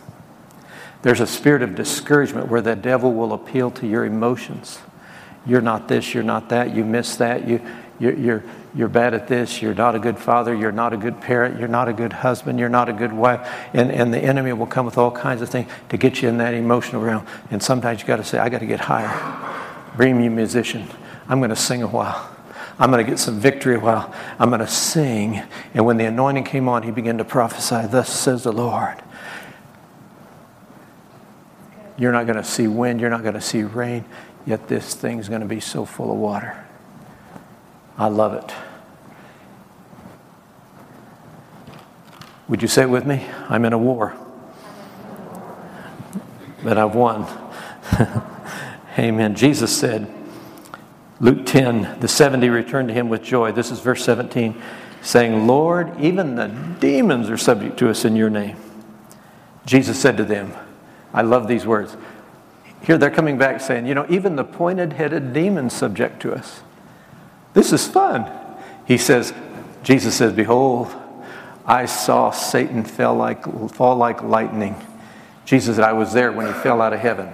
[1.03, 4.79] There's a spirit of discouragement where the devil will appeal to your emotions.
[5.45, 7.61] You're not this, you're not that, you miss that, you,
[8.01, 11.21] you're, you're, you're bad at this, you're not a good father, you're not a good
[11.21, 13.47] parent, you're not a good husband, you're not a good wife.
[13.75, 16.39] And, and the enemy will come with all kinds of things to get you in
[16.39, 17.27] that emotional realm.
[17.51, 19.13] And sometimes you got to say, I got to get higher.
[19.97, 20.89] Bring me a musician.
[21.29, 22.34] I'm going to sing a while.
[22.79, 24.13] I'm going to get some victory while.
[24.39, 25.43] I'm going to sing.
[25.75, 29.01] And when the anointing came on, he began to prophesy, Thus says the Lord.
[31.97, 34.05] You're not going to see wind, you're not going to see rain,
[34.47, 36.67] yet this thing's going to be so full of water.
[37.97, 38.53] I love it.
[42.49, 43.25] Would you say it with me?
[43.49, 44.17] I'm in a war,
[46.63, 47.27] but I've won.
[48.99, 49.35] Amen.
[49.35, 50.13] Jesus said,
[51.25, 53.51] Luke 10, the 70 returned to him with joy.
[53.51, 54.61] This is verse 17,
[55.01, 56.49] saying, Lord, even the
[56.81, 58.59] demons are subject to us in your name.
[59.65, 60.53] Jesus said to them,
[61.15, 61.97] I love these words.
[62.83, 66.61] Here they're coming back saying, you know, even the pointed headed demons subject to us.
[67.55, 68.31] This is fun.
[68.85, 69.33] He says,
[69.83, 70.95] Jesus says, Behold,
[71.65, 74.77] I saw Satan fell like, fall like lightning.
[75.47, 77.33] Jesus said, I was there when he fell out of heaven.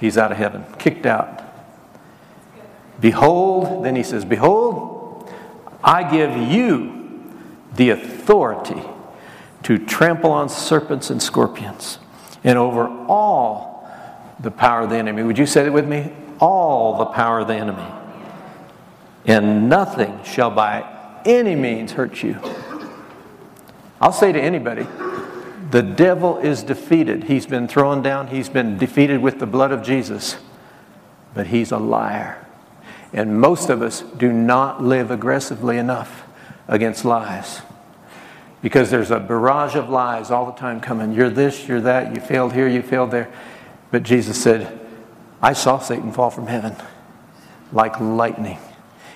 [0.00, 1.41] He's out of heaven, kicked out.
[3.02, 5.30] Behold, then he says, Behold,
[5.84, 7.30] I give you
[7.74, 8.82] the authority
[9.64, 11.98] to trample on serpents and scorpions
[12.42, 13.86] and over all
[14.40, 15.22] the power of the enemy.
[15.22, 16.10] Would you say it with me?
[16.40, 17.86] All the power of the enemy
[19.24, 22.38] and nothing shall by any means hurt you.
[24.00, 24.86] I'll say to anybody,
[25.70, 27.24] the devil is defeated.
[27.24, 30.36] He's been thrown down, he's been defeated with the blood of Jesus,
[31.34, 32.41] but he's a liar.
[33.12, 36.24] And most of us do not live aggressively enough
[36.68, 37.60] against lies
[38.62, 41.12] because there's a barrage of lies all the time coming.
[41.12, 43.30] You're this, you're that, you failed here, you failed there.
[43.90, 44.80] But Jesus said,
[45.42, 46.76] I saw Satan fall from heaven
[47.72, 48.58] like lightning.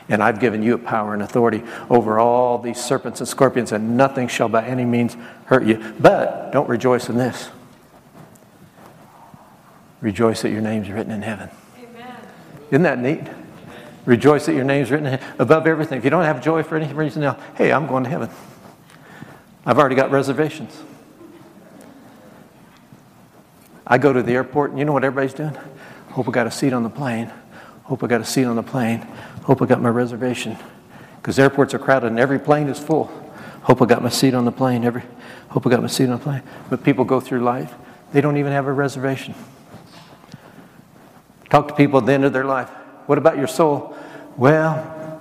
[0.09, 3.97] And I've given you a power and authority over all these serpents and scorpions, and
[3.97, 5.95] nothing shall by any means hurt you.
[5.99, 7.49] But don't rejoice in this.
[10.01, 11.51] Rejoice that your name's written in heaven.
[11.79, 12.17] Amen.
[12.71, 13.23] Isn't that neat?
[14.07, 15.99] Rejoice that your name's written above everything.
[15.99, 18.31] If you don't have joy for any reason else, hey, I'm going to heaven.
[19.67, 20.81] I've already got reservations.
[23.85, 25.57] I go to the airport, and you know what everybody's doing?
[26.11, 27.33] Hope I got a seat on the plane.
[27.83, 29.01] Hope I got a seat on the plane.
[29.43, 30.57] Hope I got my reservation.
[31.17, 33.07] Because airports are crowded and every plane is full.
[33.63, 34.85] Hope I got my seat on the plane.
[34.85, 35.03] Every,
[35.49, 36.43] hope I got my seat on the plane.
[36.71, 37.75] But people go through life,
[38.13, 39.35] they don't even have a reservation.
[41.51, 42.69] Talk to people at the end of their life.
[43.07, 43.96] What about your soul?
[44.37, 45.21] Well,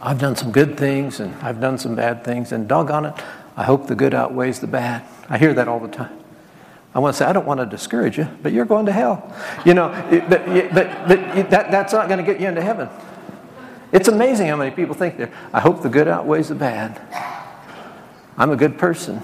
[0.00, 3.14] I've done some good things and I've done some bad things, and doggone it,
[3.56, 5.04] I hope the good outweighs the bad.
[5.28, 6.18] I hear that all the time.
[6.94, 9.34] I want to say, I don't want to discourage you, but you're going to hell.
[9.64, 9.88] You know,
[10.28, 12.88] but, but, but that, that's not going to get you into heaven.
[13.92, 15.32] It's amazing how many people think there.
[15.52, 17.00] I hope the good outweighs the bad.
[18.36, 19.22] I'm a good person.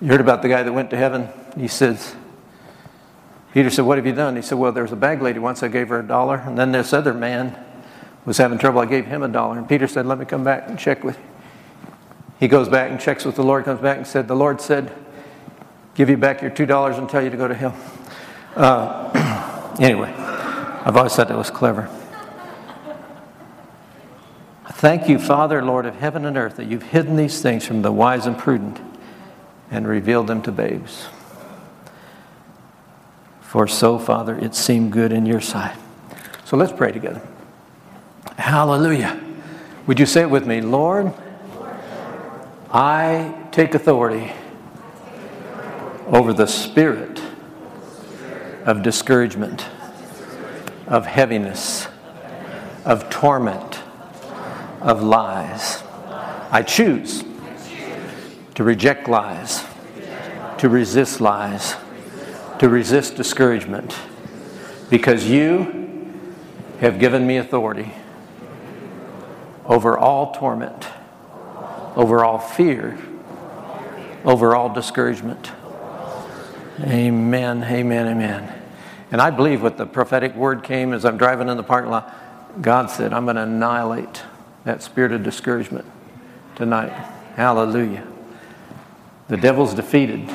[0.00, 1.28] You heard about the guy that went to heaven?
[1.58, 2.14] He says,
[3.52, 4.36] Peter said, What have you done?
[4.36, 6.58] He said, Well, there was a bag lady once, I gave her a dollar, and
[6.58, 7.58] then this other man
[8.24, 9.58] was having trouble, I gave him a dollar.
[9.58, 11.24] And Peter said, Let me come back and check with you.
[12.40, 14.92] He goes back and checks with the Lord, comes back and said, The Lord said,
[15.94, 17.76] give you back your $2 and tell you to go to hell.
[18.56, 21.90] Uh, anyway, I've always thought that was clever.
[24.72, 27.92] Thank you, Father, Lord of heaven and earth, that you've hidden these things from the
[27.92, 28.80] wise and prudent
[29.70, 31.08] and revealed them to babes.
[33.50, 35.76] For so, Father, it seemed good in your sight.
[36.44, 37.20] So let's pray together.
[38.38, 39.20] Hallelujah.
[39.88, 40.60] Would you say it with me?
[40.60, 41.12] Lord,
[42.70, 44.30] I take authority
[46.06, 47.20] over the spirit
[48.66, 49.66] of discouragement,
[50.86, 51.88] of heaviness,
[52.84, 53.80] of torment,
[54.80, 55.82] of lies.
[56.52, 57.24] I choose
[58.54, 59.64] to reject lies,
[60.58, 61.74] to resist lies,
[62.60, 63.96] to resist discouragement,
[64.90, 66.14] because you
[66.78, 67.90] have given me authority
[69.64, 70.86] over all torment,
[71.96, 72.98] over all fear,
[74.26, 75.50] over all discouragement.
[76.80, 78.62] Amen, amen, amen.
[79.10, 82.14] And I believe what the prophetic word came as I'm driving in the parking lot.
[82.60, 84.22] God said, I'm going to annihilate
[84.64, 85.86] that spirit of discouragement
[86.56, 86.92] tonight.
[87.36, 88.06] Hallelujah.
[89.28, 90.30] The devil's defeated.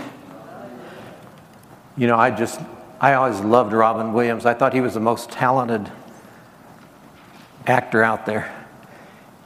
[1.97, 2.59] You know, I just,
[2.99, 4.45] I always loved Robin Williams.
[4.45, 5.91] I thought he was the most talented
[7.67, 8.53] actor out there.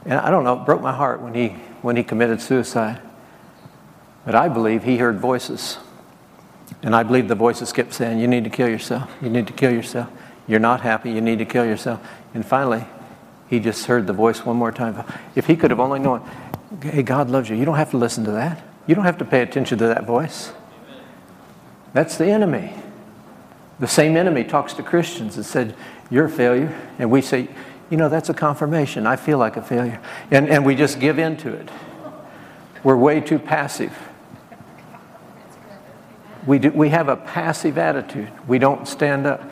[0.04, 1.48] And I don't know, it broke my heart when he,
[1.82, 3.00] when he committed suicide.
[4.24, 5.78] But I believe he heard voices.
[6.82, 9.10] And I believe the voices kept saying, You need to kill yourself.
[9.20, 10.08] You need to kill yourself.
[10.46, 11.10] You're not happy.
[11.10, 12.00] You need to kill yourself.
[12.34, 12.84] And finally,
[13.48, 15.04] he just heard the voice one more time.
[15.34, 16.28] If he could have only known,
[16.82, 17.56] Hey, God loves you.
[17.56, 18.62] You don't have to listen to that.
[18.86, 20.52] You don't have to pay attention to that voice.
[21.92, 22.72] That's the enemy.
[23.78, 25.74] The same enemy talks to Christians and said,
[26.10, 26.78] You're a failure.
[26.98, 27.48] And we say,
[27.88, 29.06] You know, that's a confirmation.
[29.06, 30.00] I feel like a failure.
[30.30, 31.68] And, and we just give in to it.
[32.84, 33.96] We're way too passive.
[36.46, 38.30] We, do, we have a passive attitude.
[38.46, 39.42] We don't stand up.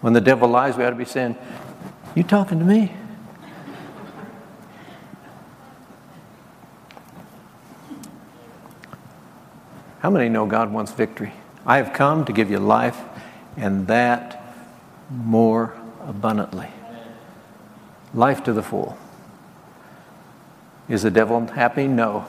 [0.00, 1.36] When the devil lies, we ought to be saying,
[2.14, 2.92] You talking to me?
[10.08, 11.34] How many know God wants victory?
[11.66, 12.98] I have come to give you life
[13.58, 14.42] and that
[15.10, 16.68] more abundantly.
[18.14, 18.96] Life to the full.
[20.88, 21.86] Is the devil happy?
[21.86, 22.24] No.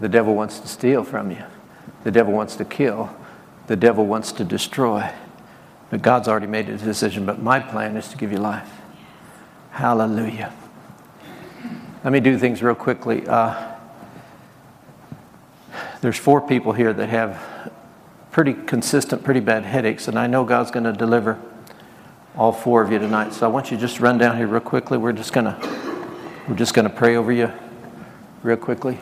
[0.00, 1.44] The devil wants to steal from you.
[2.04, 3.14] The devil wants to kill.
[3.66, 5.12] The devil wants to destroy.
[5.90, 7.26] But God's already made a decision.
[7.26, 8.70] But my plan is to give you life.
[9.72, 10.54] Hallelujah.
[12.02, 13.26] Let me do things real quickly.
[13.26, 13.74] Uh,
[16.00, 17.72] there's four people here that have
[18.30, 21.40] pretty consistent, pretty bad headaches, and I know God's going to deliver
[22.36, 23.32] all four of you tonight.
[23.32, 24.96] So I want you to just run down here real quickly.
[24.96, 26.08] We're just going to
[26.48, 27.52] we're just going to pray over you
[28.42, 28.98] real quickly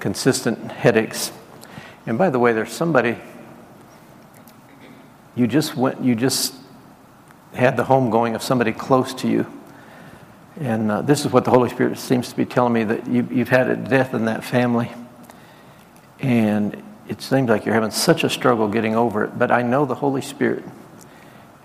[0.00, 1.32] consistent headaches.
[2.06, 3.16] And by the way, there's somebody
[5.34, 6.54] you just went you just
[7.54, 9.46] had the home going of somebody close to you.
[10.60, 13.26] And uh, this is what the Holy Spirit seems to be telling me that you,
[13.30, 14.90] you've had a death in that family.
[16.20, 19.38] And it seems like you're having such a struggle getting over it.
[19.38, 20.64] But I know the Holy Spirit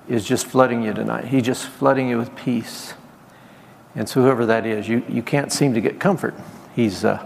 [0.07, 1.25] is just flooding you tonight.
[1.25, 2.93] He's just flooding you with peace.
[3.95, 6.35] And so, whoever that is, you, you can't seem to get comfort.
[6.75, 7.25] He's, uh,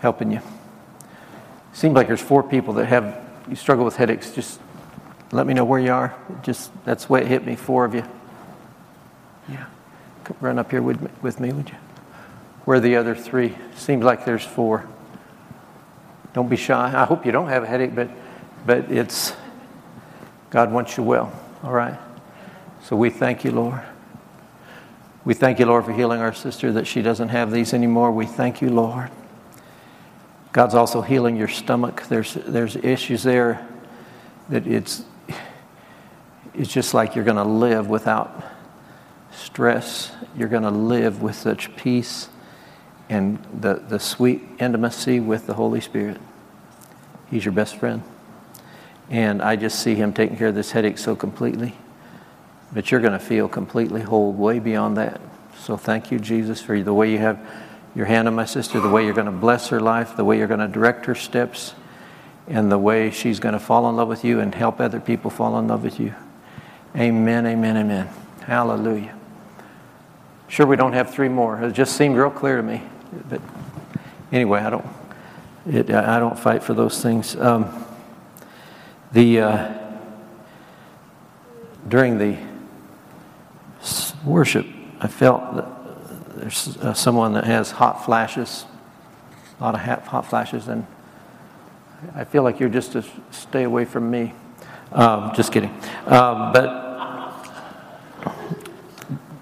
[0.00, 0.40] helping you.
[1.72, 4.30] Seems like there's four people that have you struggle with headaches.
[4.30, 4.60] Just
[5.32, 6.14] let me know where you are.
[6.42, 7.56] Just that's the way it hit me.
[7.56, 8.04] Four of you.
[9.48, 9.66] Yeah,
[10.24, 11.76] Come run up here with me, with me, would you?
[12.64, 13.56] Where are the other three?
[13.76, 14.88] Seems like there's four.
[16.36, 16.92] Don't be shy.
[16.94, 18.10] I hope you don't have a headache, but
[18.66, 19.32] but it's
[20.50, 21.32] God wants you well.
[21.62, 21.98] All right.
[22.82, 23.80] So we thank you, Lord.
[25.24, 28.12] We thank you, Lord, for healing our sister that she doesn't have these anymore.
[28.12, 29.10] We thank you, Lord.
[30.52, 32.02] God's also healing your stomach.
[32.10, 33.66] There's, there's issues there
[34.50, 35.04] that it's,
[36.52, 38.44] it's just like you're going to live without
[39.32, 40.12] stress.
[40.36, 42.28] You're going to live with such peace
[43.08, 46.18] and the, the sweet intimacy with the Holy Spirit.
[47.30, 48.02] He's your best friend.
[49.10, 51.74] And I just see him taking care of this headache so completely.
[52.72, 55.20] But you're going to feel completely whole way beyond that.
[55.58, 57.38] So thank you, Jesus, for the way you have
[57.94, 60.38] your hand on my sister, the way you're going to bless her life, the way
[60.38, 61.74] you're going to direct her steps,
[62.48, 65.30] and the way she's going to fall in love with you and help other people
[65.30, 66.14] fall in love with you.
[66.94, 68.08] Amen, amen, amen.
[68.42, 69.16] Hallelujah.
[70.48, 71.60] Sure, we don't have three more.
[71.62, 72.82] It just seemed real clear to me.
[73.28, 73.40] But
[74.32, 74.86] anyway, I don't.
[75.68, 77.34] It, I don't fight for those things.
[77.36, 77.84] Um,
[79.12, 79.74] the uh,
[81.88, 82.36] during the
[84.24, 84.66] worship,
[85.00, 88.64] I felt that there's uh, someone that has hot flashes,
[89.58, 90.86] a lot of hot flashes, and
[92.14, 94.34] I feel like you're just to stay away from me.
[94.92, 95.70] Um, just kidding.
[96.06, 96.86] Um, but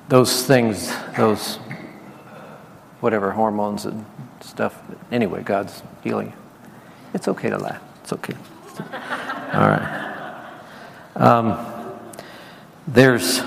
[0.08, 1.58] those things, those
[3.04, 4.02] whatever hormones and
[4.40, 4.80] stuff.
[5.12, 6.32] Anyway, God's healing.
[7.12, 7.82] It's okay to laugh.
[8.00, 8.34] It's okay.
[9.52, 10.54] All right.
[11.14, 11.66] Um,
[12.88, 13.42] there's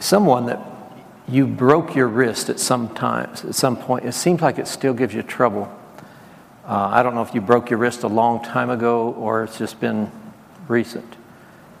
[0.00, 0.60] someone that
[1.28, 4.04] you broke your wrist at some times, at some point.
[4.04, 5.72] It seems like it still gives you trouble.
[6.66, 9.58] Uh, I don't know if you broke your wrist a long time ago or it's
[9.58, 10.10] just been
[10.66, 11.16] recent.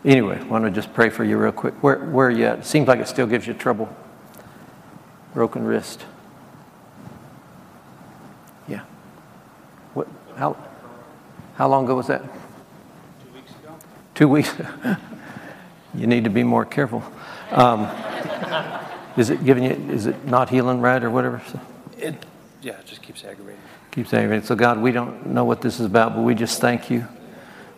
[0.04, 1.74] Anyway, I want to just pray for you real quick.
[1.82, 2.60] Where, where are you at?
[2.60, 3.92] It seems like it still gives you trouble.
[5.34, 6.04] Broken wrist.
[8.68, 8.82] Yeah.
[9.94, 10.56] What, how,
[11.54, 12.22] how long ago was that?
[12.22, 13.74] Two weeks ago.
[14.14, 14.54] Two weeks.
[15.94, 17.02] you need to be more careful.
[17.50, 17.88] Um,
[19.16, 19.72] is it giving you?
[19.92, 21.42] Is it not healing right or whatever?
[21.98, 22.14] It,
[22.62, 23.60] yeah, it just keeps aggravating.
[23.90, 24.46] Keeps aggravating.
[24.46, 27.06] So God, we don't know what this is about, but we just thank you.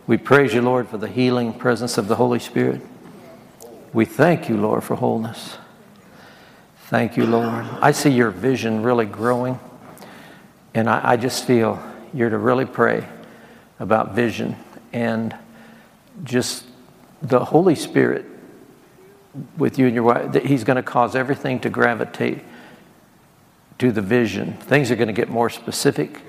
[0.05, 2.81] We praise you, Lord, for the healing presence of the Holy Spirit.
[3.93, 5.57] We thank you, Lord, for wholeness.
[6.93, 7.65] Thank you, Lord.
[7.81, 9.59] I see your vision really growing,
[10.75, 11.81] and I, I just feel
[12.13, 13.07] you're to really pray
[13.79, 14.55] about vision
[14.93, 15.35] and
[16.23, 16.65] just
[17.23, 18.27] the Holy Spirit
[19.57, 22.43] with you and your wife, that He's going to cause everything to gravitate
[23.79, 24.53] to the vision.
[24.57, 26.21] Things are going to get more specific.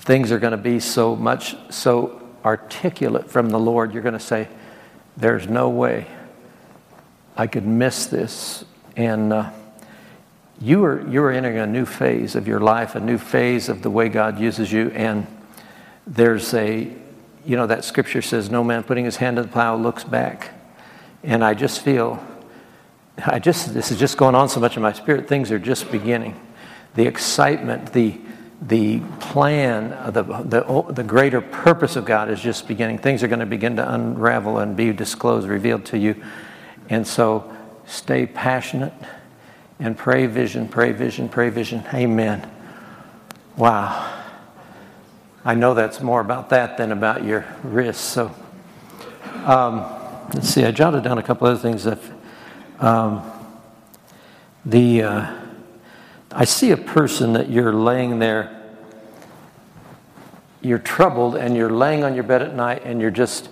[0.00, 3.92] Things are going to be so much so articulate from the Lord.
[3.92, 4.48] You're going to say,
[5.18, 6.06] There's no way
[7.36, 8.64] I could miss this.
[8.98, 9.52] And uh,
[10.60, 13.82] you are, you are entering a new phase of your life, a new phase of
[13.82, 14.90] the way God uses you.
[14.90, 15.24] And
[16.04, 16.92] there's a,
[17.46, 20.52] you know, that scripture says, No man putting his hand to the plow looks back.
[21.22, 22.20] And I just feel,
[23.24, 25.92] I just, this is just going on so much in my spirit, things are just
[25.92, 26.34] beginning.
[26.96, 28.18] The excitement, the,
[28.60, 32.98] the plan, the, the, the greater purpose of God is just beginning.
[32.98, 36.20] Things are going to begin to unravel and be disclosed, revealed to you.
[36.90, 37.54] And so
[37.88, 38.92] stay passionate
[39.80, 41.84] and pray vision, pray vision, pray vision.
[41.94, 42.48] Amen.
[43.56, 44.14] Wow.
[45.44, 48.02] I know that's more about that than about your wrist.
[48.02, 48.34] So,
[49.44, 49.80] um,
[50.34, 51.84] let's see, I jotted down a couple other things.
[51.84, 51.98] That,
[52.80, 53.22] um,
[54.64, 55.34] the, uh,
[56.32, 58.62] I see a person that you're laying there,
[60.60, 63.48] you're troubled, and you're laying on your bed at night, and you're just,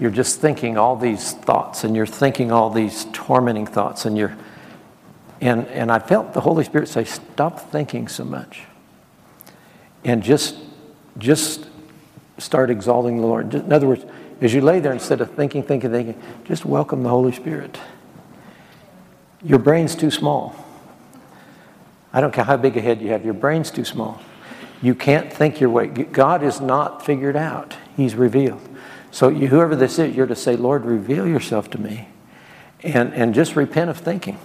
[0.00, 4.36] you're just thinking all these thoughts, and you're thinking all these tormenting thoughts, and you're,
[5.40, 8.62] and, and I felt the Holy Spirit say, stop thinking so much.
[10.04, 10.56] And just,
[11.18, 11.66] just
[12.38, 13.52] start exalting the Lord.
[13.54, 14.04] In other words,
[14.40, 17.78] as you lay there, instead of thinking, thinking, thinking, just welcome the Holy Spirit.
[19.42, 20.54] Your brain's too small.
[22.12, 24.20] I don't care how big a head you have, your brain's too small.
[24.80, 25.88] You can't think your way.
[25.88, 28.62] God is not figured out, He's revealed.
[29.10, 32.08] So, you, whoever this is, you're to say, Lord, reveal yourself to me.
[32.82, 34.38] And, and just repent of thinking.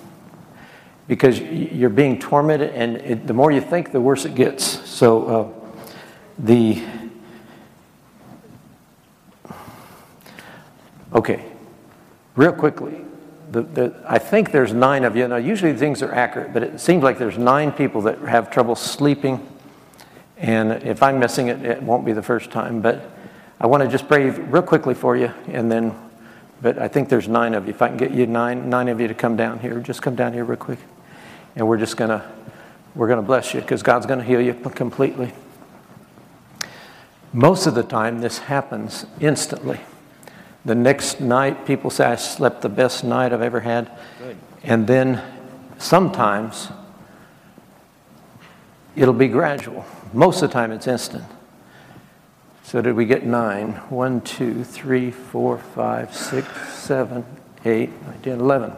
[1.08, 4.90] Because you're being tormented, and it, the more you think, the worse it gets.
[4.90, 5.70] So, uh,
[6.40, 6.84] the
[11.14, 11.46] Okay,
[12.36, 13.06] real quickly,
[13.52, 15.28] the, the, I think there's nine of you.
[15.28, 18.76] Now, usually things are accurate, but it seems like there's nine people that have trouble
[18.76, 19.48] sleeping.
[20.38, 22.82] And if I'm missing it, it won't be the first time.
[22.82, 23.13] But
[23.64, 25.96] I want to just pray real quickly for you, and then,
[26.62, 27.70] but I think there's nine of you.
[27.70, 30.16] If I can get you nine, nine of you to come down here, just come
[30.16, 30.80] down here real quick,
[31.56, 32.30] and we're just gonna,
[32.94, 35.32] we're gonna bless you because God's gonna heal you completely.
[37.32, 39.80] Most of the time, this happens instantly.
[40.66, 43.90] The next night, people say, I slept the best night I've ever had.
[44.20, 44.38] Good.
[44.64, 45.22] And then
[45.78, 46.68] sometimes
[48.98, 49.86] it'll be gradual.
[50.12, 51.24] Most of the time, it's instant.
[52.64, 53.74] So, did we get nine?
[53.90, 57.26] One, two, three, four, five, six, seven,
[57.66, 58.74] eight, nine, ten, eleven.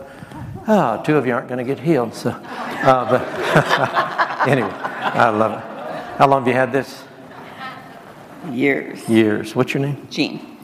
[0.68, 2.14] Ah, two of you aren't going to get healed.
[2.16, 5.60] So, uh, but anyway, I love it.
[6.18, 7.04] How long have you had this?
[8.52, 9.08] Years.
[9.08, 9.56] Years.
[9.56, 10.08] What's your name?
[10.10, 10.58] Jean.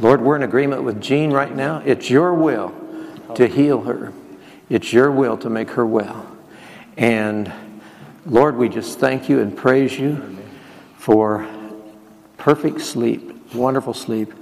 [0.00, 1.82] Lord, we're in agreement with Jean right now.
[1.84, 2.74] It's your will
[3.34, 4.12] to heal her.
[4.68, 6.36] It's your will to make her well.
[6.96, 7.50] And
[8.26, 10.36] Lord, we just thank you and praise you
[10.96, 11.48] for
[12.48, 14.32] perfect sleep, wonderful sleep.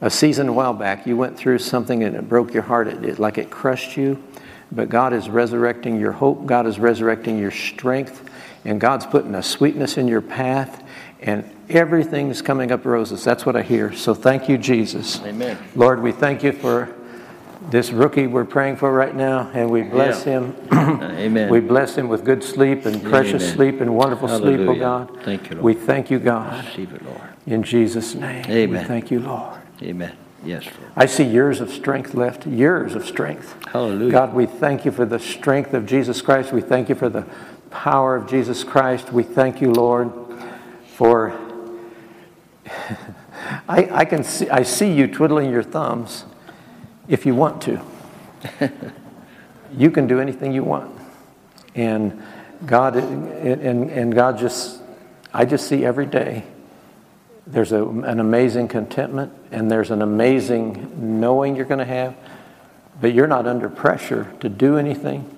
[0.00, 3.04] A season a while back, you went through something and it broke your heart, it,
[3.04, 4.22] it, like it crushed you.
[4.70, 8.30] But God is resurrecting your hope, God is resurrecting your strength,
[8.64, 10.84] and God's putting a sweetness in your path,
[11.22, 13.24] and everything's coming up roses.
[13.24, 13.92] That's what I hear.
[13.92, 15.20] So thank you, Jesus.
[15.22, 15.58] Amen.
[15.74, 16.94] Lord, we thank you for
[17.70, 20.40] this rookie we're praying for right now, and we bless Yeah.
[20.40, 20.54] him.
[20.72, 21.48] Amen.
[21.48, 23.54] We bless him with good sleep and precious Amen.
[23.56, 25.18] sleep and wonderful sleep, oh God.
[25.22, 25.64] Thank you, Lord.
[25.64, 27.20] We thank you, God, Receive it, Lord.
[27.46, 28.44] in Jesus' name.
[28.48, 28.82] Amen.
[28.82, 29.58] We thank you, Lord.
[29.82, 30.16] Amen.
[30.44, 30.92] Yes, Lord.
[30.94, 33.56] I see years of strength left, years of strength.
[33.72, 34.10] Hallelujah.
[34.12, 36.52] God, we thank you for the strength of Jesus Christ.
[36.52, 37.26] We thank you for the
[37.70, 39.12] power of Jesus Christ.
[39.12, 40.12] We thank you, Lord,
[40.86, 41.32] for.
[43.68, 46.24] I, I can see, I see you twiddling your thumbs
[47.08, 47.80] if you want to.
[49.76, 50.90] you can do anything you want.
[51.74, 52.22] And
[52.66, 54.80] God, and, and God just,
[55.32, 56.44] I just see every day
[57.46, 62.16] there's a, an amazing contentment and there's an amazing knowing you're going to have,
[63.00, 65.30] but you're not under pressure to do anything.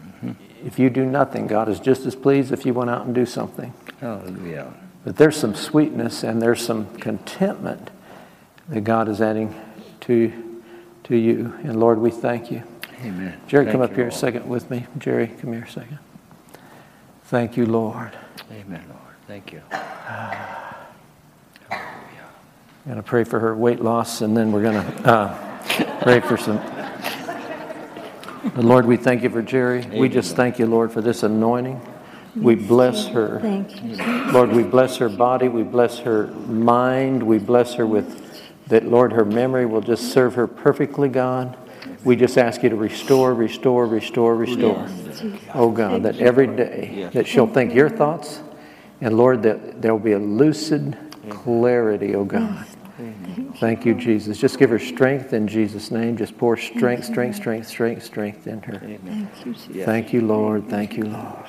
[0.00, 0.32] Mm-hmm.
[0.66, 3.26] If you do nothing, God is just as pleased if you went out and do
[3.26, 3.72] something.
[4.00, 4.72] Hallelujah.
[5.04, 7.90] But there's some sweetness and there's some contentment
[8.68, 9.54] that God is adding
[10.04, 10.60] to,
[11.04, 11.52] to you.
[11.62, 12.62] And Lord, we thank you.
[13.02, 13.38] Amen.
[13.46, 14.86] Jerry, Thank come up you, here a second with me.
[14.98, 15.98] Jerry, come here a second.
[17.24, 18.12] Thank you, Lord.
[18.50, 19.00] Amen, Lord.
[19.26, 19.62] Thank you.
[21.70, 26.20] I'm going to pray for her weight loss, and then we're going to uh, pray
[26.20, 26.58] for some.
[28.54, 29.86] But Lord, we thank you for Jerry.
[29.86, 31.80] We just thank you, Lord, for this anointing.
[32.36, 33.40] We bless her.
[33.40, 33.96] Thank you.
[34.32, 35.48] Lord, we bless her body.
[35.48, 37.22] We bless her mind.
[37.22, 38.23] We bless her with
[38.68, 41.56] that, Lord, her memory will just serve her perfectly, God.
[42.04, 44.86] We just ask you to restore, restore, restore, restore.
[45.54, 48.42] Oh, God, that every day that she'll think your thoughts,
[49.00, 50.96] and Lord, that there will be a lucid
[51.30, 52.66] clarity, oh God.
[53.58, 54.38] Thank you, Jesus.
[54.38, 56.16] Just give her strength in Jesus' name.
[56.16, 58.78] Just pour strength, strength, strength, strength, strength in her.
[58.78, 59.84] Thank you, Jesus.
[59.84, 60.68] Thank you, Lord.
[60.68, 61.44] Thank you, Lord.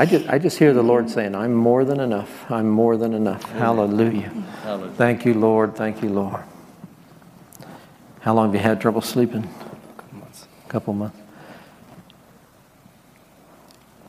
[0.00, 0.30] Receive it, Lord.
[0.30, 2.50] I just, I just hear the Lord saying, I'm more than enough.
[2.50, 3.42] I'm more than enough.
[3.52, 4.28] Hallelujah.
[4.62, 4.92] Hallelujah.
[4.94, 5.76] Thank you, Lord.
[5.76, 6.42] Thank you, Lord.
[8.20, 9.44] How long have you had trouble sleeping?
[9.44, 10.48] A couple months.
[10.68, 11.18] couple months.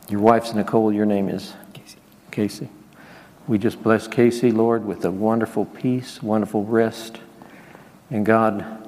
[0.08, 0.92] Your wife's Nicole.
[0.92, 1.54] Your name is?
[1.72, 1.98] Casey.
[2.30, 2.68] Casey.
[3.48, 7.18] We just bless Casey, Lord, with a wonderful peace, wonderful rest.
[8.10, 8.81] And God,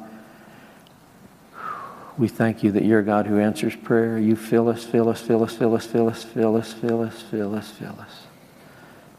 [2.17, 4.19] we thank you that you're a God who answers prayer.
[4.19, 7.23] You fill us, fill us, fill us, fill us, fill us, fill us, fill us,
[7.23, 8.27] fill us, fill us.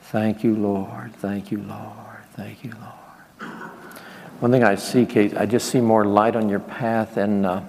[0.04, 1.14] Thank you, Lord.
[1.16, 2.24] Thank you, Lord.
[2.34, 3.52] Thank you, Lord.
[4.40, 7.62] One thing I see, Kate, I just see more light on your path, and uh,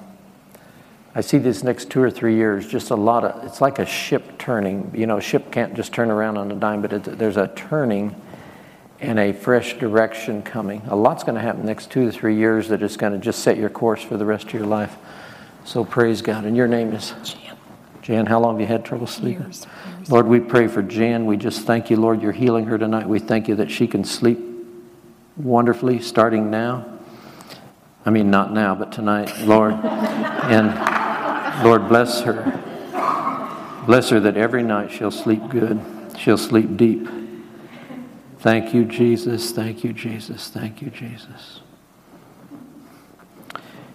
[1.15, 3.45] I see these next two or three years just a lot of.
[3.45, 4.93] It's like a ship turning.
[4.95, 7.49] You know, a ship can't just turn around on a dime, but it, there's a
[7.49, 8.15] turning
[9.01, 10.83] and a fresh direction coming.
[10.89, 13.41] A lot's going to happen next two to three years that is going to just
[13.41, 14.97] set your course for the rest of your life.
[15.65, 16.45] So praise God.
[16.45, 17.57] And your name is Jan.
[18.03, 18.27] Jan.
[18.27, 19.43] How long have you had trouble sleeping?
[19.43, 19.67] Years,
[19.99, 20.11] years.
[20.11, 21.27] Lord, we pray for Jan.
[21.27, 23.09] We just thank you, Lord, you're healing her tonight.
[23.09, 24.39] We thank you that she can sleep
[25.37, 26.87] wonderfully starting now.
[28.05, 29.73] I mean, not now, but tonight, Lord.
[29.85, 32.63] and Lord, bless her.
[33.87, 35.81] Bless her that every night she'll sleep good,
[36.19, 37.09] she'll sleep deep.
[38.47, 39.51] Thank you, Jesus.
[39.51, 40.51] Thank you, Jesus.
[40.51, 41.63] Thank you, Jesus.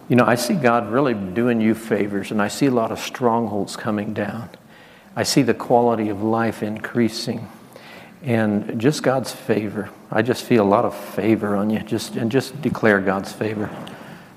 [0.10, 3.00] You know, I see God really doing you favors, and I see a lot of
[3.00, 4.50] strongholds coming down.
[5.16, 7.48] I see the quality of life increasing,
[8.24, 9.90] and just God's favor.
[10.12, 11.80] I just feel a lot of favor on you.
[11.80, 13.70] Just and just declare God's favor.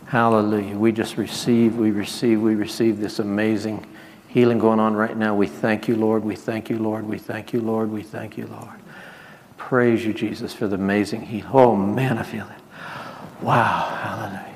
[0.06, 0.78] Hallelujah.
[0.78, 3.84] We just receive, we receive, we receive this amazing
[4.28, 5.34] healing going on right now.
[5.34, 6.22] We thank you, Lord.
[6.22, 7.04] We thank you, Lord.
[7.04, 7.90] We thank you, Lord.
[7.90, 8.84] We thank you, Lord.
[9.64, 11.50] Praise you, Jesus, for the amazing healing.
[11.50, 13.42] Oh man, I feel it.
[13.42, 13.98] Wow.
[14.02, 14.54] Hallelujah.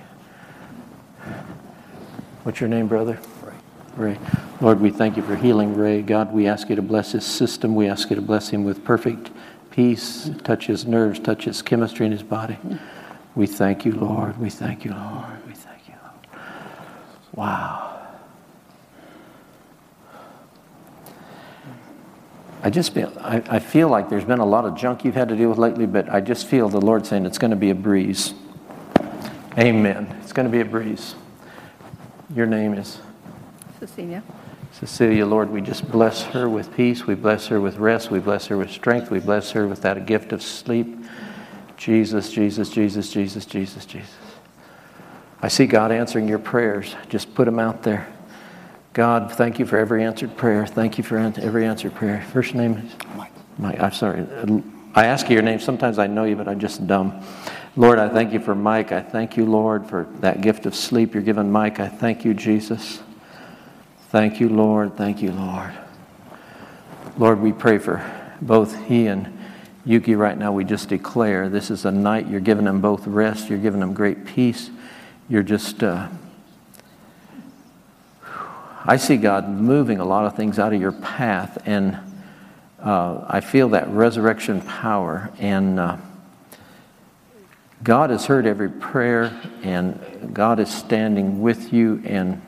[2.42, 3.18] What's your name, brother?
[3.42, 3.54] Ray.
[3.96, 4.18] Ray.
[4.60, 6.02] Lord, we thank you for healing Ray.
[6.02, 7.74] God, we ask you to bless his system.
[7.74, 9.30] We ask you to bless him with perfect
[9.70, 12.58] peace, touch his nerves, touch his chemistry in his body.
[13.34, 14.38] We thank you, Lord.
[14.38, 15.46] We thank you, Lord.
[15.46, 16.42] We thank you, Lord.
[17.32, 17.87] Wow.
[22.62, 25.28] I just feel, I, I feel like there's been a lot of junk you've had
[25.28, 27.70] to deal with lately, but I just feel the Lord saying it's going to be
[27.70, 28.34] a breeze.
[29.56, 30.06] Amen.
[30.22, 31.14] It's going to be a breeze.
[32.34, 32.98] Your name is
[33.78, 34.22] Cecilia.
[34.72, 35.24] Cecilia.
[35.24, 37.06] Lord, we just bless her with peace.
[37.06, 38.10] We bless her with rest.
[38.10, 39.10] We bless her with strength.
[39.10, 40.98] We bless her with that gift of sleep.
[41.76, 44.10] Jesus, Jesus, Jesus, Jesus, Jesus, Jesus.
[45.40, 46.96] I see God answering your prayers.
[47.08, 48.12] Just put them out there.
[48.98, 50.66] God, thank you for every answered prayer.
[50.66, 52.20] Thank you for every answered prayer.
[52.32, 53.30] First name is Mike.
[53.56, 53.78] Mike.
[53.78, 54.26] I'm sorry.
[54.92, 55.60] I ask you your name.
[55.60, 57.22] Sometimes I know you, but I'm just dumb.
[57.76, 58.90] Lord, I thank you for Mike.
[58.90, 61.78] I thank you, Lord, for that gift of sleep you're giving Mike.
[61.78, 63.00] I thank you, Jesus.
[64.08, 64.96] Thank you, Lord.
[64.96, 65.70] Thank you, Lord.
[67.16, 68.04] Lord, we pray for
[68.42, 69.32] both he and
[69.84, 70.50] Yuki right now.
[70.50, 73.48] We just declare this is a night you're giving them both rest.
[73.48, 74.70] You're giving them great peace.
[75.28, 75.84] You're just.
[75.84, 76.08] Uh,
[78.84, 81.98] I see God moving a lot of things out of your path, and
[82.80, 85.30] uh, I feel that resurrection power.
[85.38, 85.96] And uh,
[87.82, 92.02] God has heard every prayer, and God is standing with you.
[92.04, 92.40] And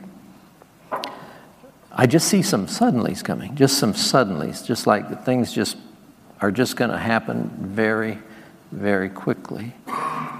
[1.91, 5.77] I just see some suddenlies coming, just some suddenlies, just like things just
[6.39, 8.17] are just going to happen very,
[8.71, 9.73] very quickly.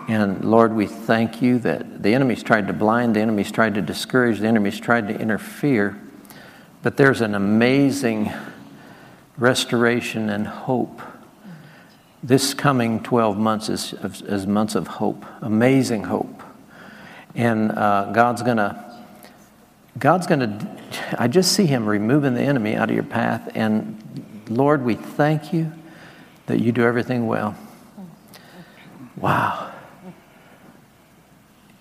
[0.07, 3.81] And Lord, we thank you that the enemy's tried to blind, the enemy's tried to
[3.81, 5.99] discourage, the enemy's tried to interfere.
[6.81, 8.31] But there's an amazing
[9.37, 11.01] restoration and hope.
[12.23, 16.43] This coming 12 months is, is months of hope, amazing hope.
[17.35, 19.01] And uh, God's going to,
[19.97, 20.67] God's going to,
[21.17, 23.49] I just see Him removing the enemy out of your path.
[23.55, 25.71] And Lord, we thank you
[26.47, 27.55] that you do everything well.
[29.21, 29.71] Wow.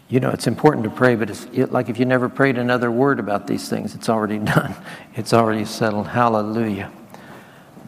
[0.09, 3.21] You know, it's important to pray, but it's like if you never prayed another word
[3.21, 4.75] about these things, it's already done.
[5.15, 6.09] It's already settled.
[6.09, 6.93] Hallelujah.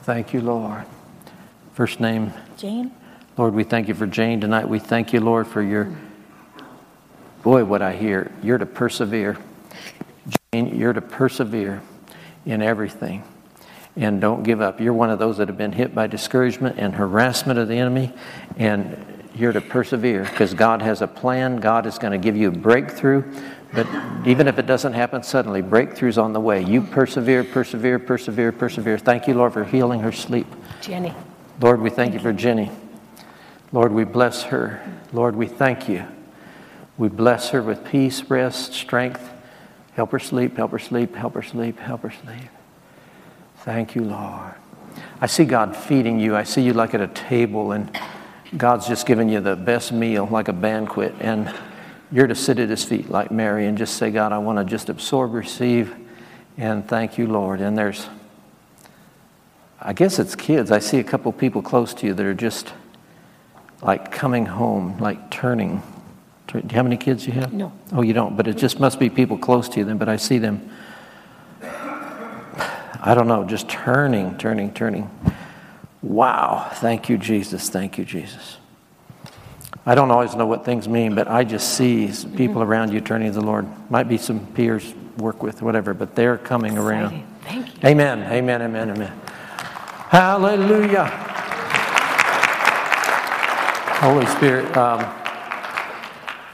[0.02, 0.84] Thank you, Lord.
[1.74, 2.32] First name?
[2.56, 2.92] Jane.
[3.36, 4.68] Lord, we thank you for Jane tonight.
[4.68, 5.94] We thank you, Lord, for your,
[7.42, 8.30] boy, what I hear.
[8.42, 9.38] You're to persevere.
[10.52, 11.82] Jane, you're to persevere
[12.44, 13.24] in everything
[13.96, 14.80] and don't give up.
[14.80, 18.12] You're one of those that have been hit by discouragement and harassment of the enemy,
[18.56, 21.56] and you're to persevere because God has a plan.
[21.56, 23.24] God is going to give you a breakthrough.
[23.72, 23.86] But
[24.26, 26.62] even if it doesn't happen suddenly, breakthrough's on the way.
[26.62, 28.98] You persevere, persevere, persevere, persevere.
[28.98, 30.46] Thank you, Lord, for healing her sleep.
[30.82, 31.14] Jenny.
[31.60, 32.70] Lord, we thank you for Jenny.
[33.72, 34.82] Lord, we bless her.
[35.12, 36.04] Lord, we thank you.
[36.98, 39.30] We bless her with peace, rest, strength.
[39.94, 42.50] Help her sleep, help her sleep, help her sleep, help her sleep.
[43.58, 44.54] Thank you, Lord.
[45.20, 46.36] I see God feeding you.
[46.36, 47.98] I see you like at a table and
[48.56, 51.52] God's just given you the best meal, like a banquet, and
[52.10, 54.64] you're to sit at his feet like Mary and just say, God, I want to
[54.64, 55.94] just absorb, receive,
[56.58, 57.62] and thank you, Lord.
[57.62, 58.06] And there's,
[59.80, 60.70] I guess it's kids.
[60.70, 62.74] I see a couple people close to you that are just
[63.80, 65.82] like coming home, like turning.
[66.48, 67.54] Do you have any kids you have?
[67.54, 67.72] No.
[67.92, 70.16] Oh, you don't, but it just must be people close to you then, but I
[70.16, 70.70] see them.
[73.04, 75.10] I don't know, just turning, turning, turning.
[76.02, 76.68] Wow.
[76.74, 77.68] Thank you, Jesus.
[77.68, 78.58] Thank you, Jesus.
[79.84, 82.62] I don't always know what things mean, but I just see people mm-hmm.
[82.62, 83.66] around you turning to the Lord.
[83.90, 87.24] Might be some peers work with, whatever, but they're coming around.
[87.42, 87.88] Thank you.
[87.88, 88.20] Amen.
[88.32, 88.62] Amen.
[88.62, 88.90] Amen.
[88.90, 89.20] Amen.
[90.08, 91.06] Hallelujah.
[94.02, 95.08] Holy Spirit, um,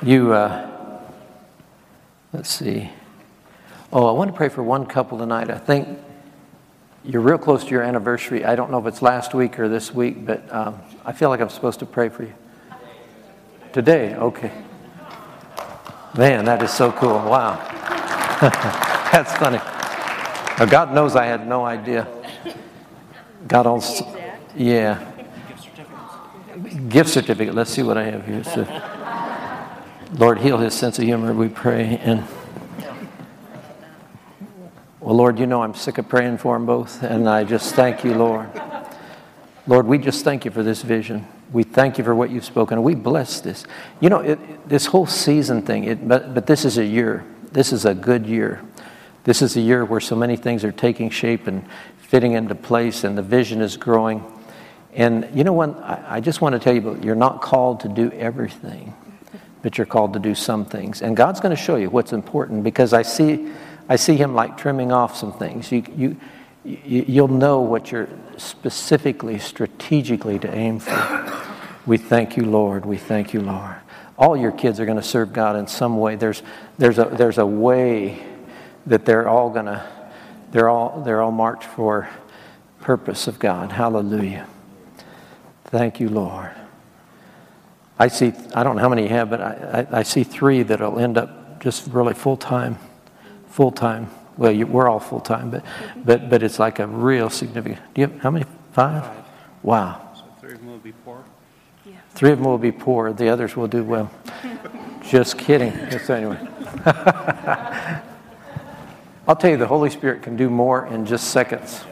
[0.03, 1.01] you, uh,
[2.33, 2.91] let's see.
[3.91, 5.51] Oh, I want to pray for one couple tonight.
[5.51, 5.99] I think
[7.05, 8.45] you're real close to your anniversary.
[8.45, 11.41] I don't know if it's last week or this week, but um, I feel like
[11.41, 12.35] I'm supposed to pray for you.
[13.73, 14.53] Today, okay.
[16.17, 17.11] Man, that is so cool.
[17.11, 17.57] Wow.
[19.13, 19.59] That's funny.
[20.59, 22.09] Now, God knows I had no idea.
[23.47, 24.05] God also,
[24.57, 25.05] yeah.
[26.89, 27.55] Gift certificate.
[27.55, 28.43] Let's see what I have here.
[28.43, 28.67] So,
[30.15, 31.99] Lord, heal his sense of humor, we pray.
[32.03, 32.25] And
[35.09, 38.05] well, Lord, you know I'm sick of praying for them both, and I just thank
[38.05, 38.51] you, Lord.
[39.67, 41.27] Lord, we just thank you for this vision.
[41.51, 42.83] We thank you for what you've spoken.
[42.83, 43.65] We bless this.
[44.01, 47.25] You know, it, this whole season thing, it, but, but this is a year.
[47.53, 48.63] This is a good year.
[49.25, 51.65] This is a year where so many things are taking shape and
[51.97, 54.23] fitting into place, and the vision is growing.
[54.93, 55.71] And you know what?
[55.79, 58.93] I, I just want to tell you, you're not called to do everything,
[59.63, 61.01] but you're called to do some things.
[61.01, 63.51] And God's going to show you what's important because I see
[63.89, 65.73] I see him like trimming off some things.
[65.73, 66.17] You, you,
[66.65, 71.33] you, you'll know what you're specifically, strategically to aim for.
[71.87, 72.85] We thank you, Lord.
[72.85, 73.77] We thank you, Lord.
[74.19, 76.17] All your kids are going to serve God in some way.
[76.17, 76.43] There's,
[76.77, 78.23] there's, a, there's a way
[78.87, 79.87] that they're all going to,
[80.51, 82.09] they're all, they're all marked for
[82.81, 83.73] purpose of God.
[83.73, 84.47] Hallelujah.
[85.65, 86.51] Thank you, Lord.
[87.99, 90.63] I see, I don't know how many you have, but I, I, I see three
[90.63, 92.79] that'll end up just really full time.
[93.59, 94.09] Full time.
[94.37, 95.65] Well, you, we're all full time, but,
[95.97, 97.81] but, but it's like a real significant.
[97.93, 98.45] Do you have, how many?
[98.71, 99.05] Five?
[99.05, 99.25] Five.
[99.65, 100.13] Wow.
[100.15, 101.25] So three of them will be poor.
[101.85, 101.95] Yeah.
[102.11, 104.13] Three of them will be poor, the others will do well.
[105.03, 105.73] Just kidding.
[105.73, 106.39] Yes, anyway.
[109.27, 111.83] I'll tell you, the Holy Spirit can do more in just seconds.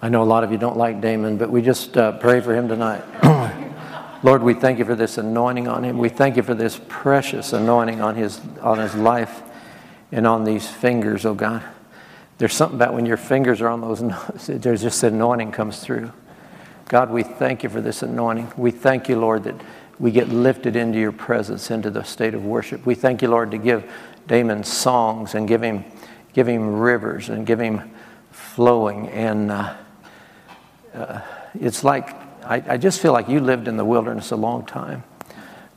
[0.00, 2.54] I know a lot of you don't like Damon, but we just uh, pray for
[2.54, 3.04] him tonight.
[4.24, 5.98] Lord, we thank you for this anointing on him.
[5.98, 9.42] We thank you for this precious anointing on his, on his life
[10.12, 11.62] and on these fingers, oh God.
[12.38, 16.12] There's something about when your fingers are on those, there's just anointing comes through.
[16.88, 18.52] God, we thank you for this anointing.
[18.56, 19.60] We thank you, Lord, that
[19.98, 22.86] we get lifted into your presence, into the state of worship.
[22.86, 23.90] We thank you, Lord, to give
[24.28, 25.84] Damon songs and give him,
[26.32, 27.90] give him rivers and give him
[28.30, 29.08] flowing.
[29.08, 29.74] And uh,
[30.94, 31.20] uh,
[31.54, 35.04] it's like, I, I just feel like you lived in the wilderness a long time.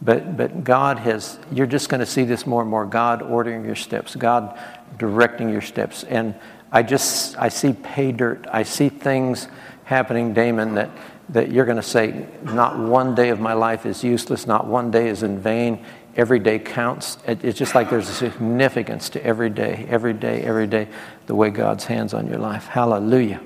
[0.01, 3.66] But, but God has, you're just going to see this more and more God ordering
[3.66, 4.59] your steps, God
[4.97, 6.03] directing your steps.
[6.03, 6.36] And
[6.72, 8.45] I just, I see pay dirt.
[8.51, 9.47] I see things
[9.86, 10.89] happening, Damon, that,
[11.30, 14.91] that you're going to say, not one day of my life is useless, not one
[14.91, 15.84] day is in vain.
[16.18, 17.18] Every day counts.
[17.28, 20.88] It, it's just like there's a significance to every day, every day, every day,
[21.28, 22.68] the way God's hands on your life.
[22.68, 23.41] Hallelujah.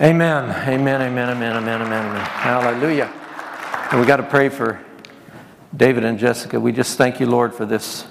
[0.00, 0.44] Amen.
[0.44, 1.02] Amen.
[1.02, 1.28] Amen.
[1.28, 1.56] Amen.
[1.56, 1.56] Amen.
[1.56, 1.82] Amen.
[1.82, 2.24] Amen.
[2.24, 3.12] Hallelujah.
[3.90, 4.80] And we got to pray for
[5.76, 6.60] David and Jessica.
[6.60, 8.06] We just thank you, Lord, for this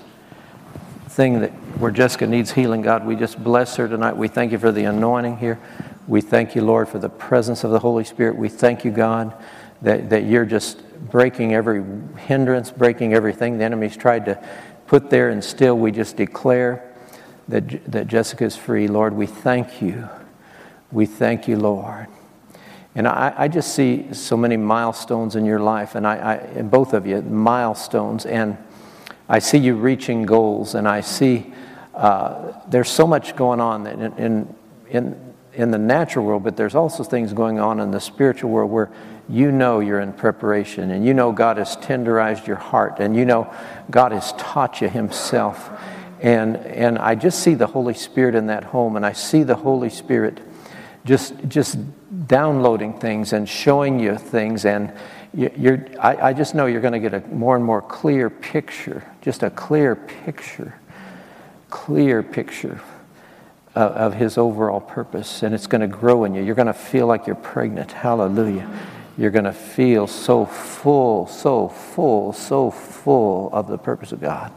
[1.07, 2.81] thing that where Jessica needs healing.
[2.81, 4.17] God, we just bless her tonight.
[4.17, 5.61] We thank you for the anointing here.
[6.09, 8.35] We thank you, Lord, for the presence of the Holy Spirit.
[8.35, 9.33] We thank you, God,
[9.81, 11.85] that, that you're just breaking every
[12.17, 14.45] hindrance, breaking everything the enemy's tried to
[14.87, 16.93] put there, and still we just declare
[17.47, 18.89] that, that Jessica is free.
[18.89, 20.09] Lord, we thank you.
[20.91, 22.07] We thank you, Lord.
[22.95, 26.71] And I, I just see so many milestones in your life, and I, I and
[26.71, 28.57] both of you, milestones, and
[29.29, 31.53] I see you reaching goals, and I see
[31.93, 34.55] uh, there's so much going on in, in,
[34.89, 38.71] in, in the natural world, but there's also things going on in the spiritual world
[38.71, 38.89] where
[39.27, 43.25] you know you're in preparation, and you know God has tenderized your heart, and you
[43.25, 43.53] know
[43.91, 45.69] God has taught you Himself.
[46.19, 49.55] And, and I just see the Holy Spirit in that home, and I see the
[49.55, 50.39] Holy Spirit
[51.05, 51.77] just, just
[52.27, 54.65] downloading things and showing you things.
[54.65, 54.91] And
[55.33, 59.03] you're, I, I just know you're going to get a more and more clear picture,
[59.21, 60.75] just a clear picture,
[61.69, 62.81] clear picture
[63.75, 65.43] of, of His overall purpose.
[65.43, 66.43] And it's going to grow in you.
[66.43, 67.91] You're going to feel like you're pregnant.
[67.91, 68.69] Hallelujah.
[69.17, 74.51] You're going to feel so full, so full, so full of the purpose of God.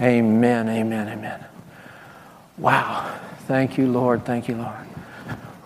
[0.00, 1.44] Amen, amen, amen.
[2.58, 3.18] Wow.
[3.46, 4.24] Thank you, Lord.
[4.24, 4.85] Thank you, Lord.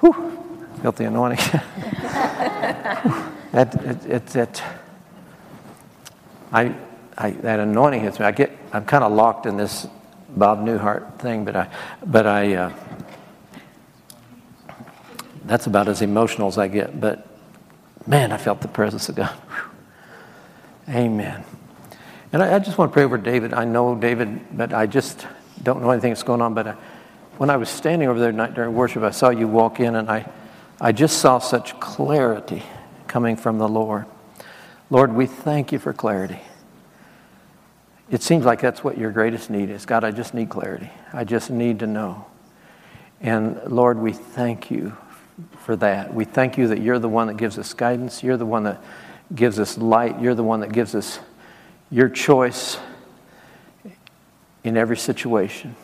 [0.00, 0.36] Whew.
[0.82, 1.38] Felt the anointing.
[3.52, 4.62] that, it, it, it,
[6.52, 6.74] I,
[7.18, 8.24] I, that anointing hits me.
[8.26, 9.86] I get, I'm kind of locked in this
[10.30, 11.68] Bob Newhart thing, but I,
[12.06, 12.72] but I, uh,
[15.44, 16.98] that's about as emotional as I get.
[16.98, 17.26] But
[18.06, 19.36] man, I felt the presence of God.
[20.88, 21.44] Amen.
[22.32, 23.52] And I, I, just want to pray over David.
[23.52, 25.26] I know David, but I just
[25.62, 26.54] don't know anything that's going on.
[26.54, 26.76] But I,
[27.40, 30.10] when I was standing over there tonight during worship, I saw you walk in, and
[30.10, 30.30] I,
[30.78, 32.62] I just saw such clarity
[33.06, 34.04] coming from the Lord.
[34.90, 36.38] Lord, we thank you for clarity.
[38.10, 39.86] It seems like that's what your greatest need is.
[39.86, 40.90] God, I just need clarity.
[41.14, 42.26] I just need to know.
[43.22, 44.94] And Lord, we thank you
[45.60, 46.12] for that.
[46.12, 48.22] We thank you that you're the one that gives us guidance.
[48.22, 48.84] You're the one that
[49.34, 50.20] gives us light.
[50.20, 51.18] You're the one that gives us
[51.90, 52.76] your choice
[54.62, 55.74] in every situation.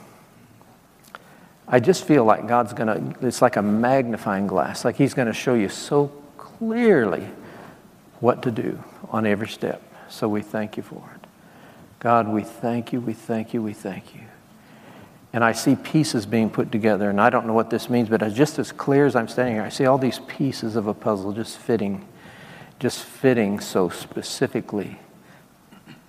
[1.69, 5.27] I just feel like God's going to, it's like a magnifying glass, like He's going
[5.27, 7.29] to show you so clearly
[8.21, 9.83] what to do on every step.
[10.09, 11.27] So we thank you for it.
[11.99, 14.21] God, we thank you, we thank you, we thank you.
[15.33, 18.33] And I see pieces being put together, and I don't know what this means, but
[18.33, 21.33] just as clear as I'm standing here, I see all these pieces of a puzzle
[21.33, 22.07] just fitting,
[22.79, 24.99] just fitting so specifically.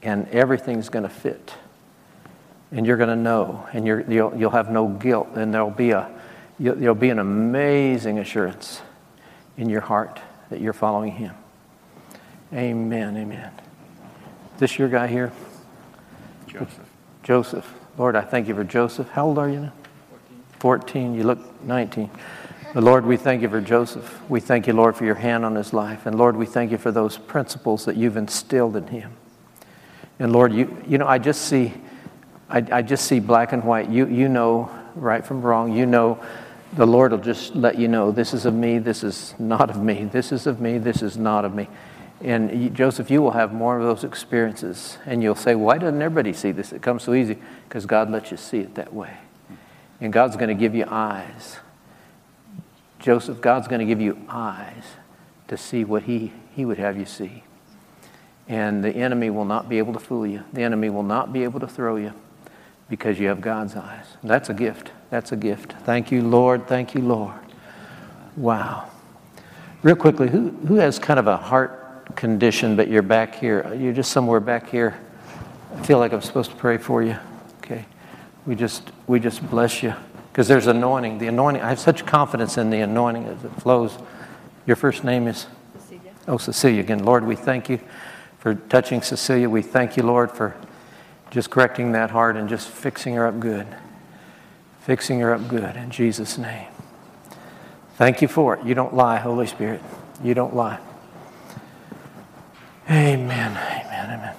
[0.03, 1.53] And everything's going to fit
[2.71, 5.69] and you're going to know, and you will you'll, you'll have no guilt, and there'll
[5.69, 6.09] be, a,
[6.59, 8.81] there'll be an amazing assurance
[9.57, 11.33] in your heart that you're following Him.
[12.53, 13.51] Amen, amen.
[14.57, 15.31] This your guy here?
[16.47, 16.79] Joseph.
[17.23, 17.73] Joseph.
[17.97, 19.09] Lord, I thank you for Joseph.
[19.09, 19.73] How old are you now?
[20.59, 21.13] 14.
[21.13, 21.13] 14.
[21.15, 22.09] You look 19.
[22.73, 24.21] But Lord, we thank you for Joseph.
[24.29, 26.05] We thank you, Lord, for your hand on his life.
[26.05, 29.13] And Lord, we thank you for those principles that you've instilled in him.
[30.19, 31.73] And Lord, you, you know, I just see
[32.49, 33.89] I, I just see black and white.
[33.89, 35.73] You, you know right from wrong.
[35.75, 36.19] You know,
[36.73, 39.81] the Lord will just let you know this is of me, this is not of
[39.81, 41.67] me, this is of me, this is not of me.
[42.21, 44.97] And you, Joseph, you will have more of those experiences.
[45.05, 46.73] And you'll say, why doesn't everybody see this?
[46.73, 47.37] It comes so easy
[47.67, 49.17] because God lets you see it that way.
[50.01, 51.57] And God's going to give you eyes.
[52.99, 54.83] Joseph, God's going to give you eyes
[55.47, 57.43] to see what he, he would have you see.
[58.47, 60.43] And the enemy will not be able to fool you.
[60.53, 62.13] The enemy will not be able to throw you
[62.89, 64.05] because you have God's eyes.
[64.23, 64.91] That's a gift.
[65.09, 65.73] That's a gift.
[65.83, 66.67] Thank you, Lord.
[66.67, 67.39] Thank you, Lord.
[68.35, 68.89] Wow.
[69.83, 73.73] Real quickly, who, who has kind of a heart condition, but you're back here?
[73.73, 74.97] You're just somewhere back here.
[75.75, 77.17] I feel like I'm supposed to pray for you.
[77.59, 77.85] Okay.
[78.45, 79.93] We just, we just bless you
[80.31, 81.17] because there's anointing.
[81.17, 83.97] The anointing, I have such confidence in the anointing as it flows.
[84.65, 85.47] Your first name is?
[85.73, 86.11] Cecilia.
[86.27, 87.03] Oh, Cecilia again.
[87.03, 87.79] Lord, we thank you
[88.39, 89.49] for touching Cecilia.
[89.49, 90.55] We thank you, Lord, for
[91.29, 93.67] just correcting that heart and just fixing her up good.
[94.81, 96.67] Fixing her up good in Jesus' name.
[97.95, 98.65] Thank you for it.
[98.65, 99.81] You don't lie, Holy Spirit.
[100.23, 100.79] You don't lie.
[102.89, 103.51] Amen.
[103.51, 104.09] Amen.
[104.09, 104.35] Amen.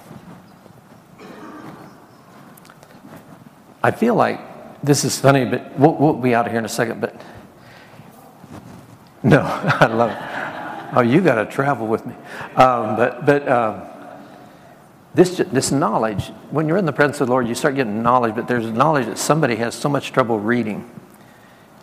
[3.83, 4.39] I feel like
[4.81, 6.99] this is funny, but we'll, we'll be out of here in a second.
[6.99, 7.21] But
[9.23, 10.97] no, I love it.
[10.97, 12.13] Oh, you got to travel with me.
[12.55, 13.81] Um, but but um,
[15.13, 18.35] this this knowledge, when you're in the presence of the Lord, you start getting knowledge.
[18.35, 20.89] But there's knowledge that somebody has so much trouble reading.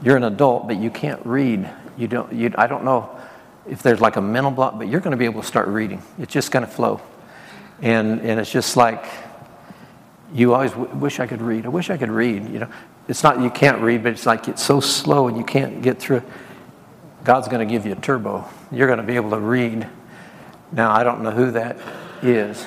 [0.03, 1.68] You're an adult, but you can't read.
[1.97, 2.33] You don't.
[2.33, 3.11] You, I don't know
[3.68, 6.03] if there's like a mental block, but you're going to be able to start reading.
[6.18, 7.01] It's just going to flow,
[7.83, 9.05] and and it's just like
[10.33, 11.66] you always w- wish I could read.
[11.66, 12.49] I wish I could read.
[12.49, 12.68] You know,
[13.09, 15.99] it's not you can't read, but it's like it's so slow and you can't get
[15.99, 16.22] through.
[17.24, 18.45] God's going to give you a turbo.
[18.70, 19.89] You're going to be able to read.
[20.70, 21.77] Now I don't know who that
[22.22, 22.66] is.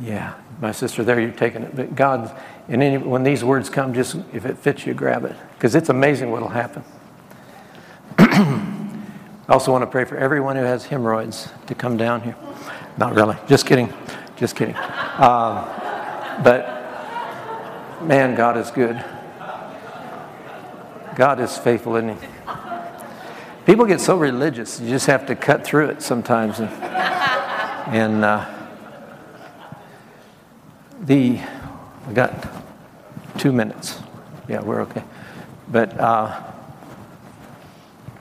[0.00, 1.76] Yeah, my sister, there you're taking it.
[1.76, 2.34] But God,
[2.68, 5.90] and any, when these words come, just if it fits you, grab it because it's
[5.90, 6.82] amazing what'll happen.
[8.18, 12.36] I also want to pray for everyone who has hemorrhoids to come down here.
[12.96, 13.36] Not really.
[13.46, 13.92] Just kidding.
[14.36, 14.76] Just kidding.
[14.76, 15.68] Um,
[16.42, 16.80] but
[18.02, 19.04] man, God is good.
[21.14, 22.28] God is faithful, isn't He?
[23.66, 26.60] People get so religious, you just have to cut through it sometimes.
[26.60, 26.70] And,
[27.92, 28.59] and uh,
[31.10, 31.40] the,
[32.06, 32.46] we got
[33.36, 33.98] two minutes.
[34.48, 35.02] Yeah, we're okay.
[35.66, 36.40] But uh,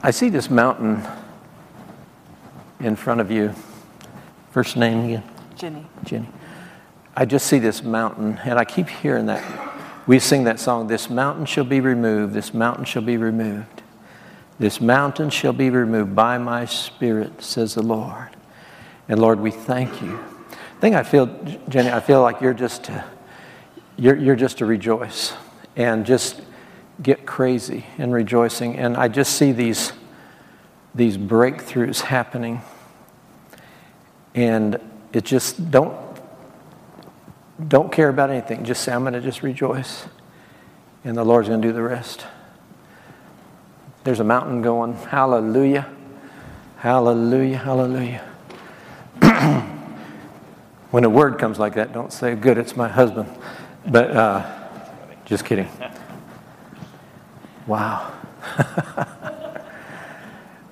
[0.01, 1.03] I see this mountain
[2.79, 3.53] in front of you.
[4.49, 5.23] First name again?
[5.55, 5.85] Jenny.
[6.03, 6.29] Jenny.
[7.15, 9.43] I just see this mountain, and I keep hearing that.
[10.07, 13.83] We sing that song, This mountain shall be removed, this mountain shall be removed.
[14.57, 18.29] This mountain shall be removed by my spirit, says the Lord.
[19.07, 20.19] And Lord, we thank you.
[20.80, 21.27] Thing I feel,
[21.67, 23.03] Jenny, I feel like you're just to,
[23.97, 25.34] you're, you're just to rejoice
[25.75, 26.41] and just
[27.01, 28.77] get crazy in rejoicing.
[28.77, 29.91] And I just see these,
[30.95, 32.61] these breakthroughs happening.
[34.36, 34.80] And
[35.11, 36.09] it just don't
[37.67, 38.63] don't care about anything.
[38.63, 40.05] Just say, I'm going to just rejoice.
[41.03, 42.25] And the Lord's going to do the rest.
[44.05, 45.89] There's a mountain going, hallelujah,
[46.77, 48.25] hallelujah, hallelujah.
[50.91, 53.29] when a word comes like that, don't say, good, it's my husband.
[53.87, 54.69] But uh,
[55.25, 55.69] just kidding.
[57.67, 58.11] Wow.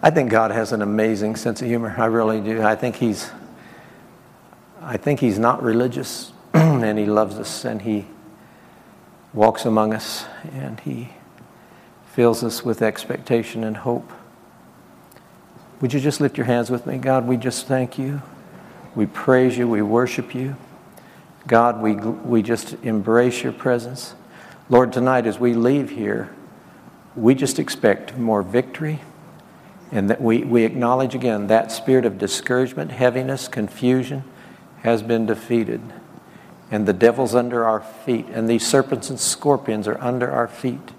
[0.01, 1.93] I think God has an amazing sense of humor.
[1.97, 2.61] I really do.
[2.61, 3.30] I think he's
[4.88, 8.05] I think he's not religious and He loves us and He
[9.34, 11.09] walks among us and He
[12.13, 14.09] fills us with expectation and hope.
[15.82, 16.97] Would you just lift your hands with me?
[16.97, 18.22] God, we just thank you.
[18.96, 19.68] We praise you.
[19.68, 20.56] We worship you.
[21.48, 24.16] God, we, we just embrace your presence.
[24.70, 26.34] Lord, tonight as we leave here,
[27.16, 29.00] we just expect more victory
[29.92, 34.24] and that we, we acknowledge again that spirit of discouragement, heaviness, confusion
[34.84, 35.82] has been defeated
[36.70, 40.92] and the devil's under our feet, and these serpents and scorpions are under our feet,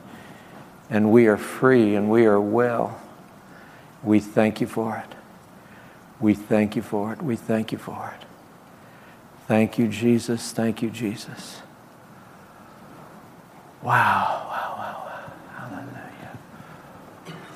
[0.88, 2.98] and we are free and we are well.
[4.02, 5.17] We thank you for it.
[6.20, 7.22] We thank you for it.
[7.22, 8.26] We thank you for it.
[9.46, 10.52] Thank you, Jesus.
[10.52, 11.62] Thank you, Jesus.
[13.82, 15.32] Wow, wow, wow, wow.
[15.56, 16.38] Hallelujah.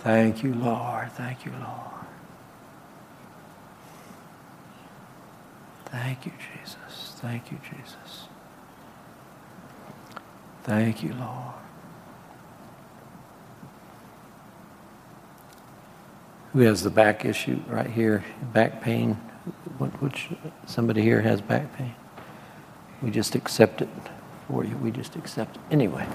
[0.03, 1.11] Thank you, Lord.
[1.13, 2.07] Thank you, Lord.
[5.87, 7.15] Thank you, Jesus.
[7.17, 8.29] Thank you, Jesus.
[10.63, 11.62] Thank you, Lord.
[16.53, 18.25] Who has the back issue right here?
[18.53, 19.15] Back pain?
[20.01, 20.29] Which
[20.67, 21.95] somebody here has back pain?
[23.01, 23.89] We just accept it
[24.49, 24.77] for you.
[24.77, 25.63] We just accept it.
[25.71, 26.07] Anyway.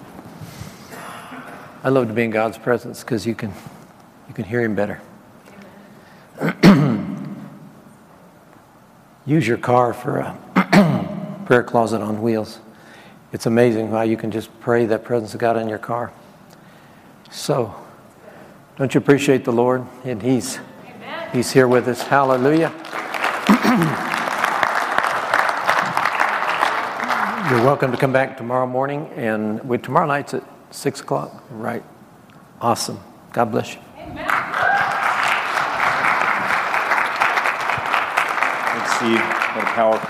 [1.83, 3.51] I love to be in God's presence because you can,
[4.27, 5.01] you can hear Him better.
[9.25, 12.59] Use your car for a prayer closet on wheels.
[13.33, 16.11] It's amazing how you can just pray that presence of God in your car.
[17.29, 17.75] So,
[18.77, 19.85] don't you appreciate the Lord?
[20.03, 20.59] And He's
[21.33, 22.01] He's here with us.
[22.01, 22.71] Hallelujah.
[27.49, 31.43] You're welcome to come back tomorrow morning, and we, tomorrow night's at six o'clock.
[31.49, 31.83] Right.
[32.61, 32.99] Awesome.
[33.33, 33.79] God bless you.
[38.75, 40.07] Let's see what a powerful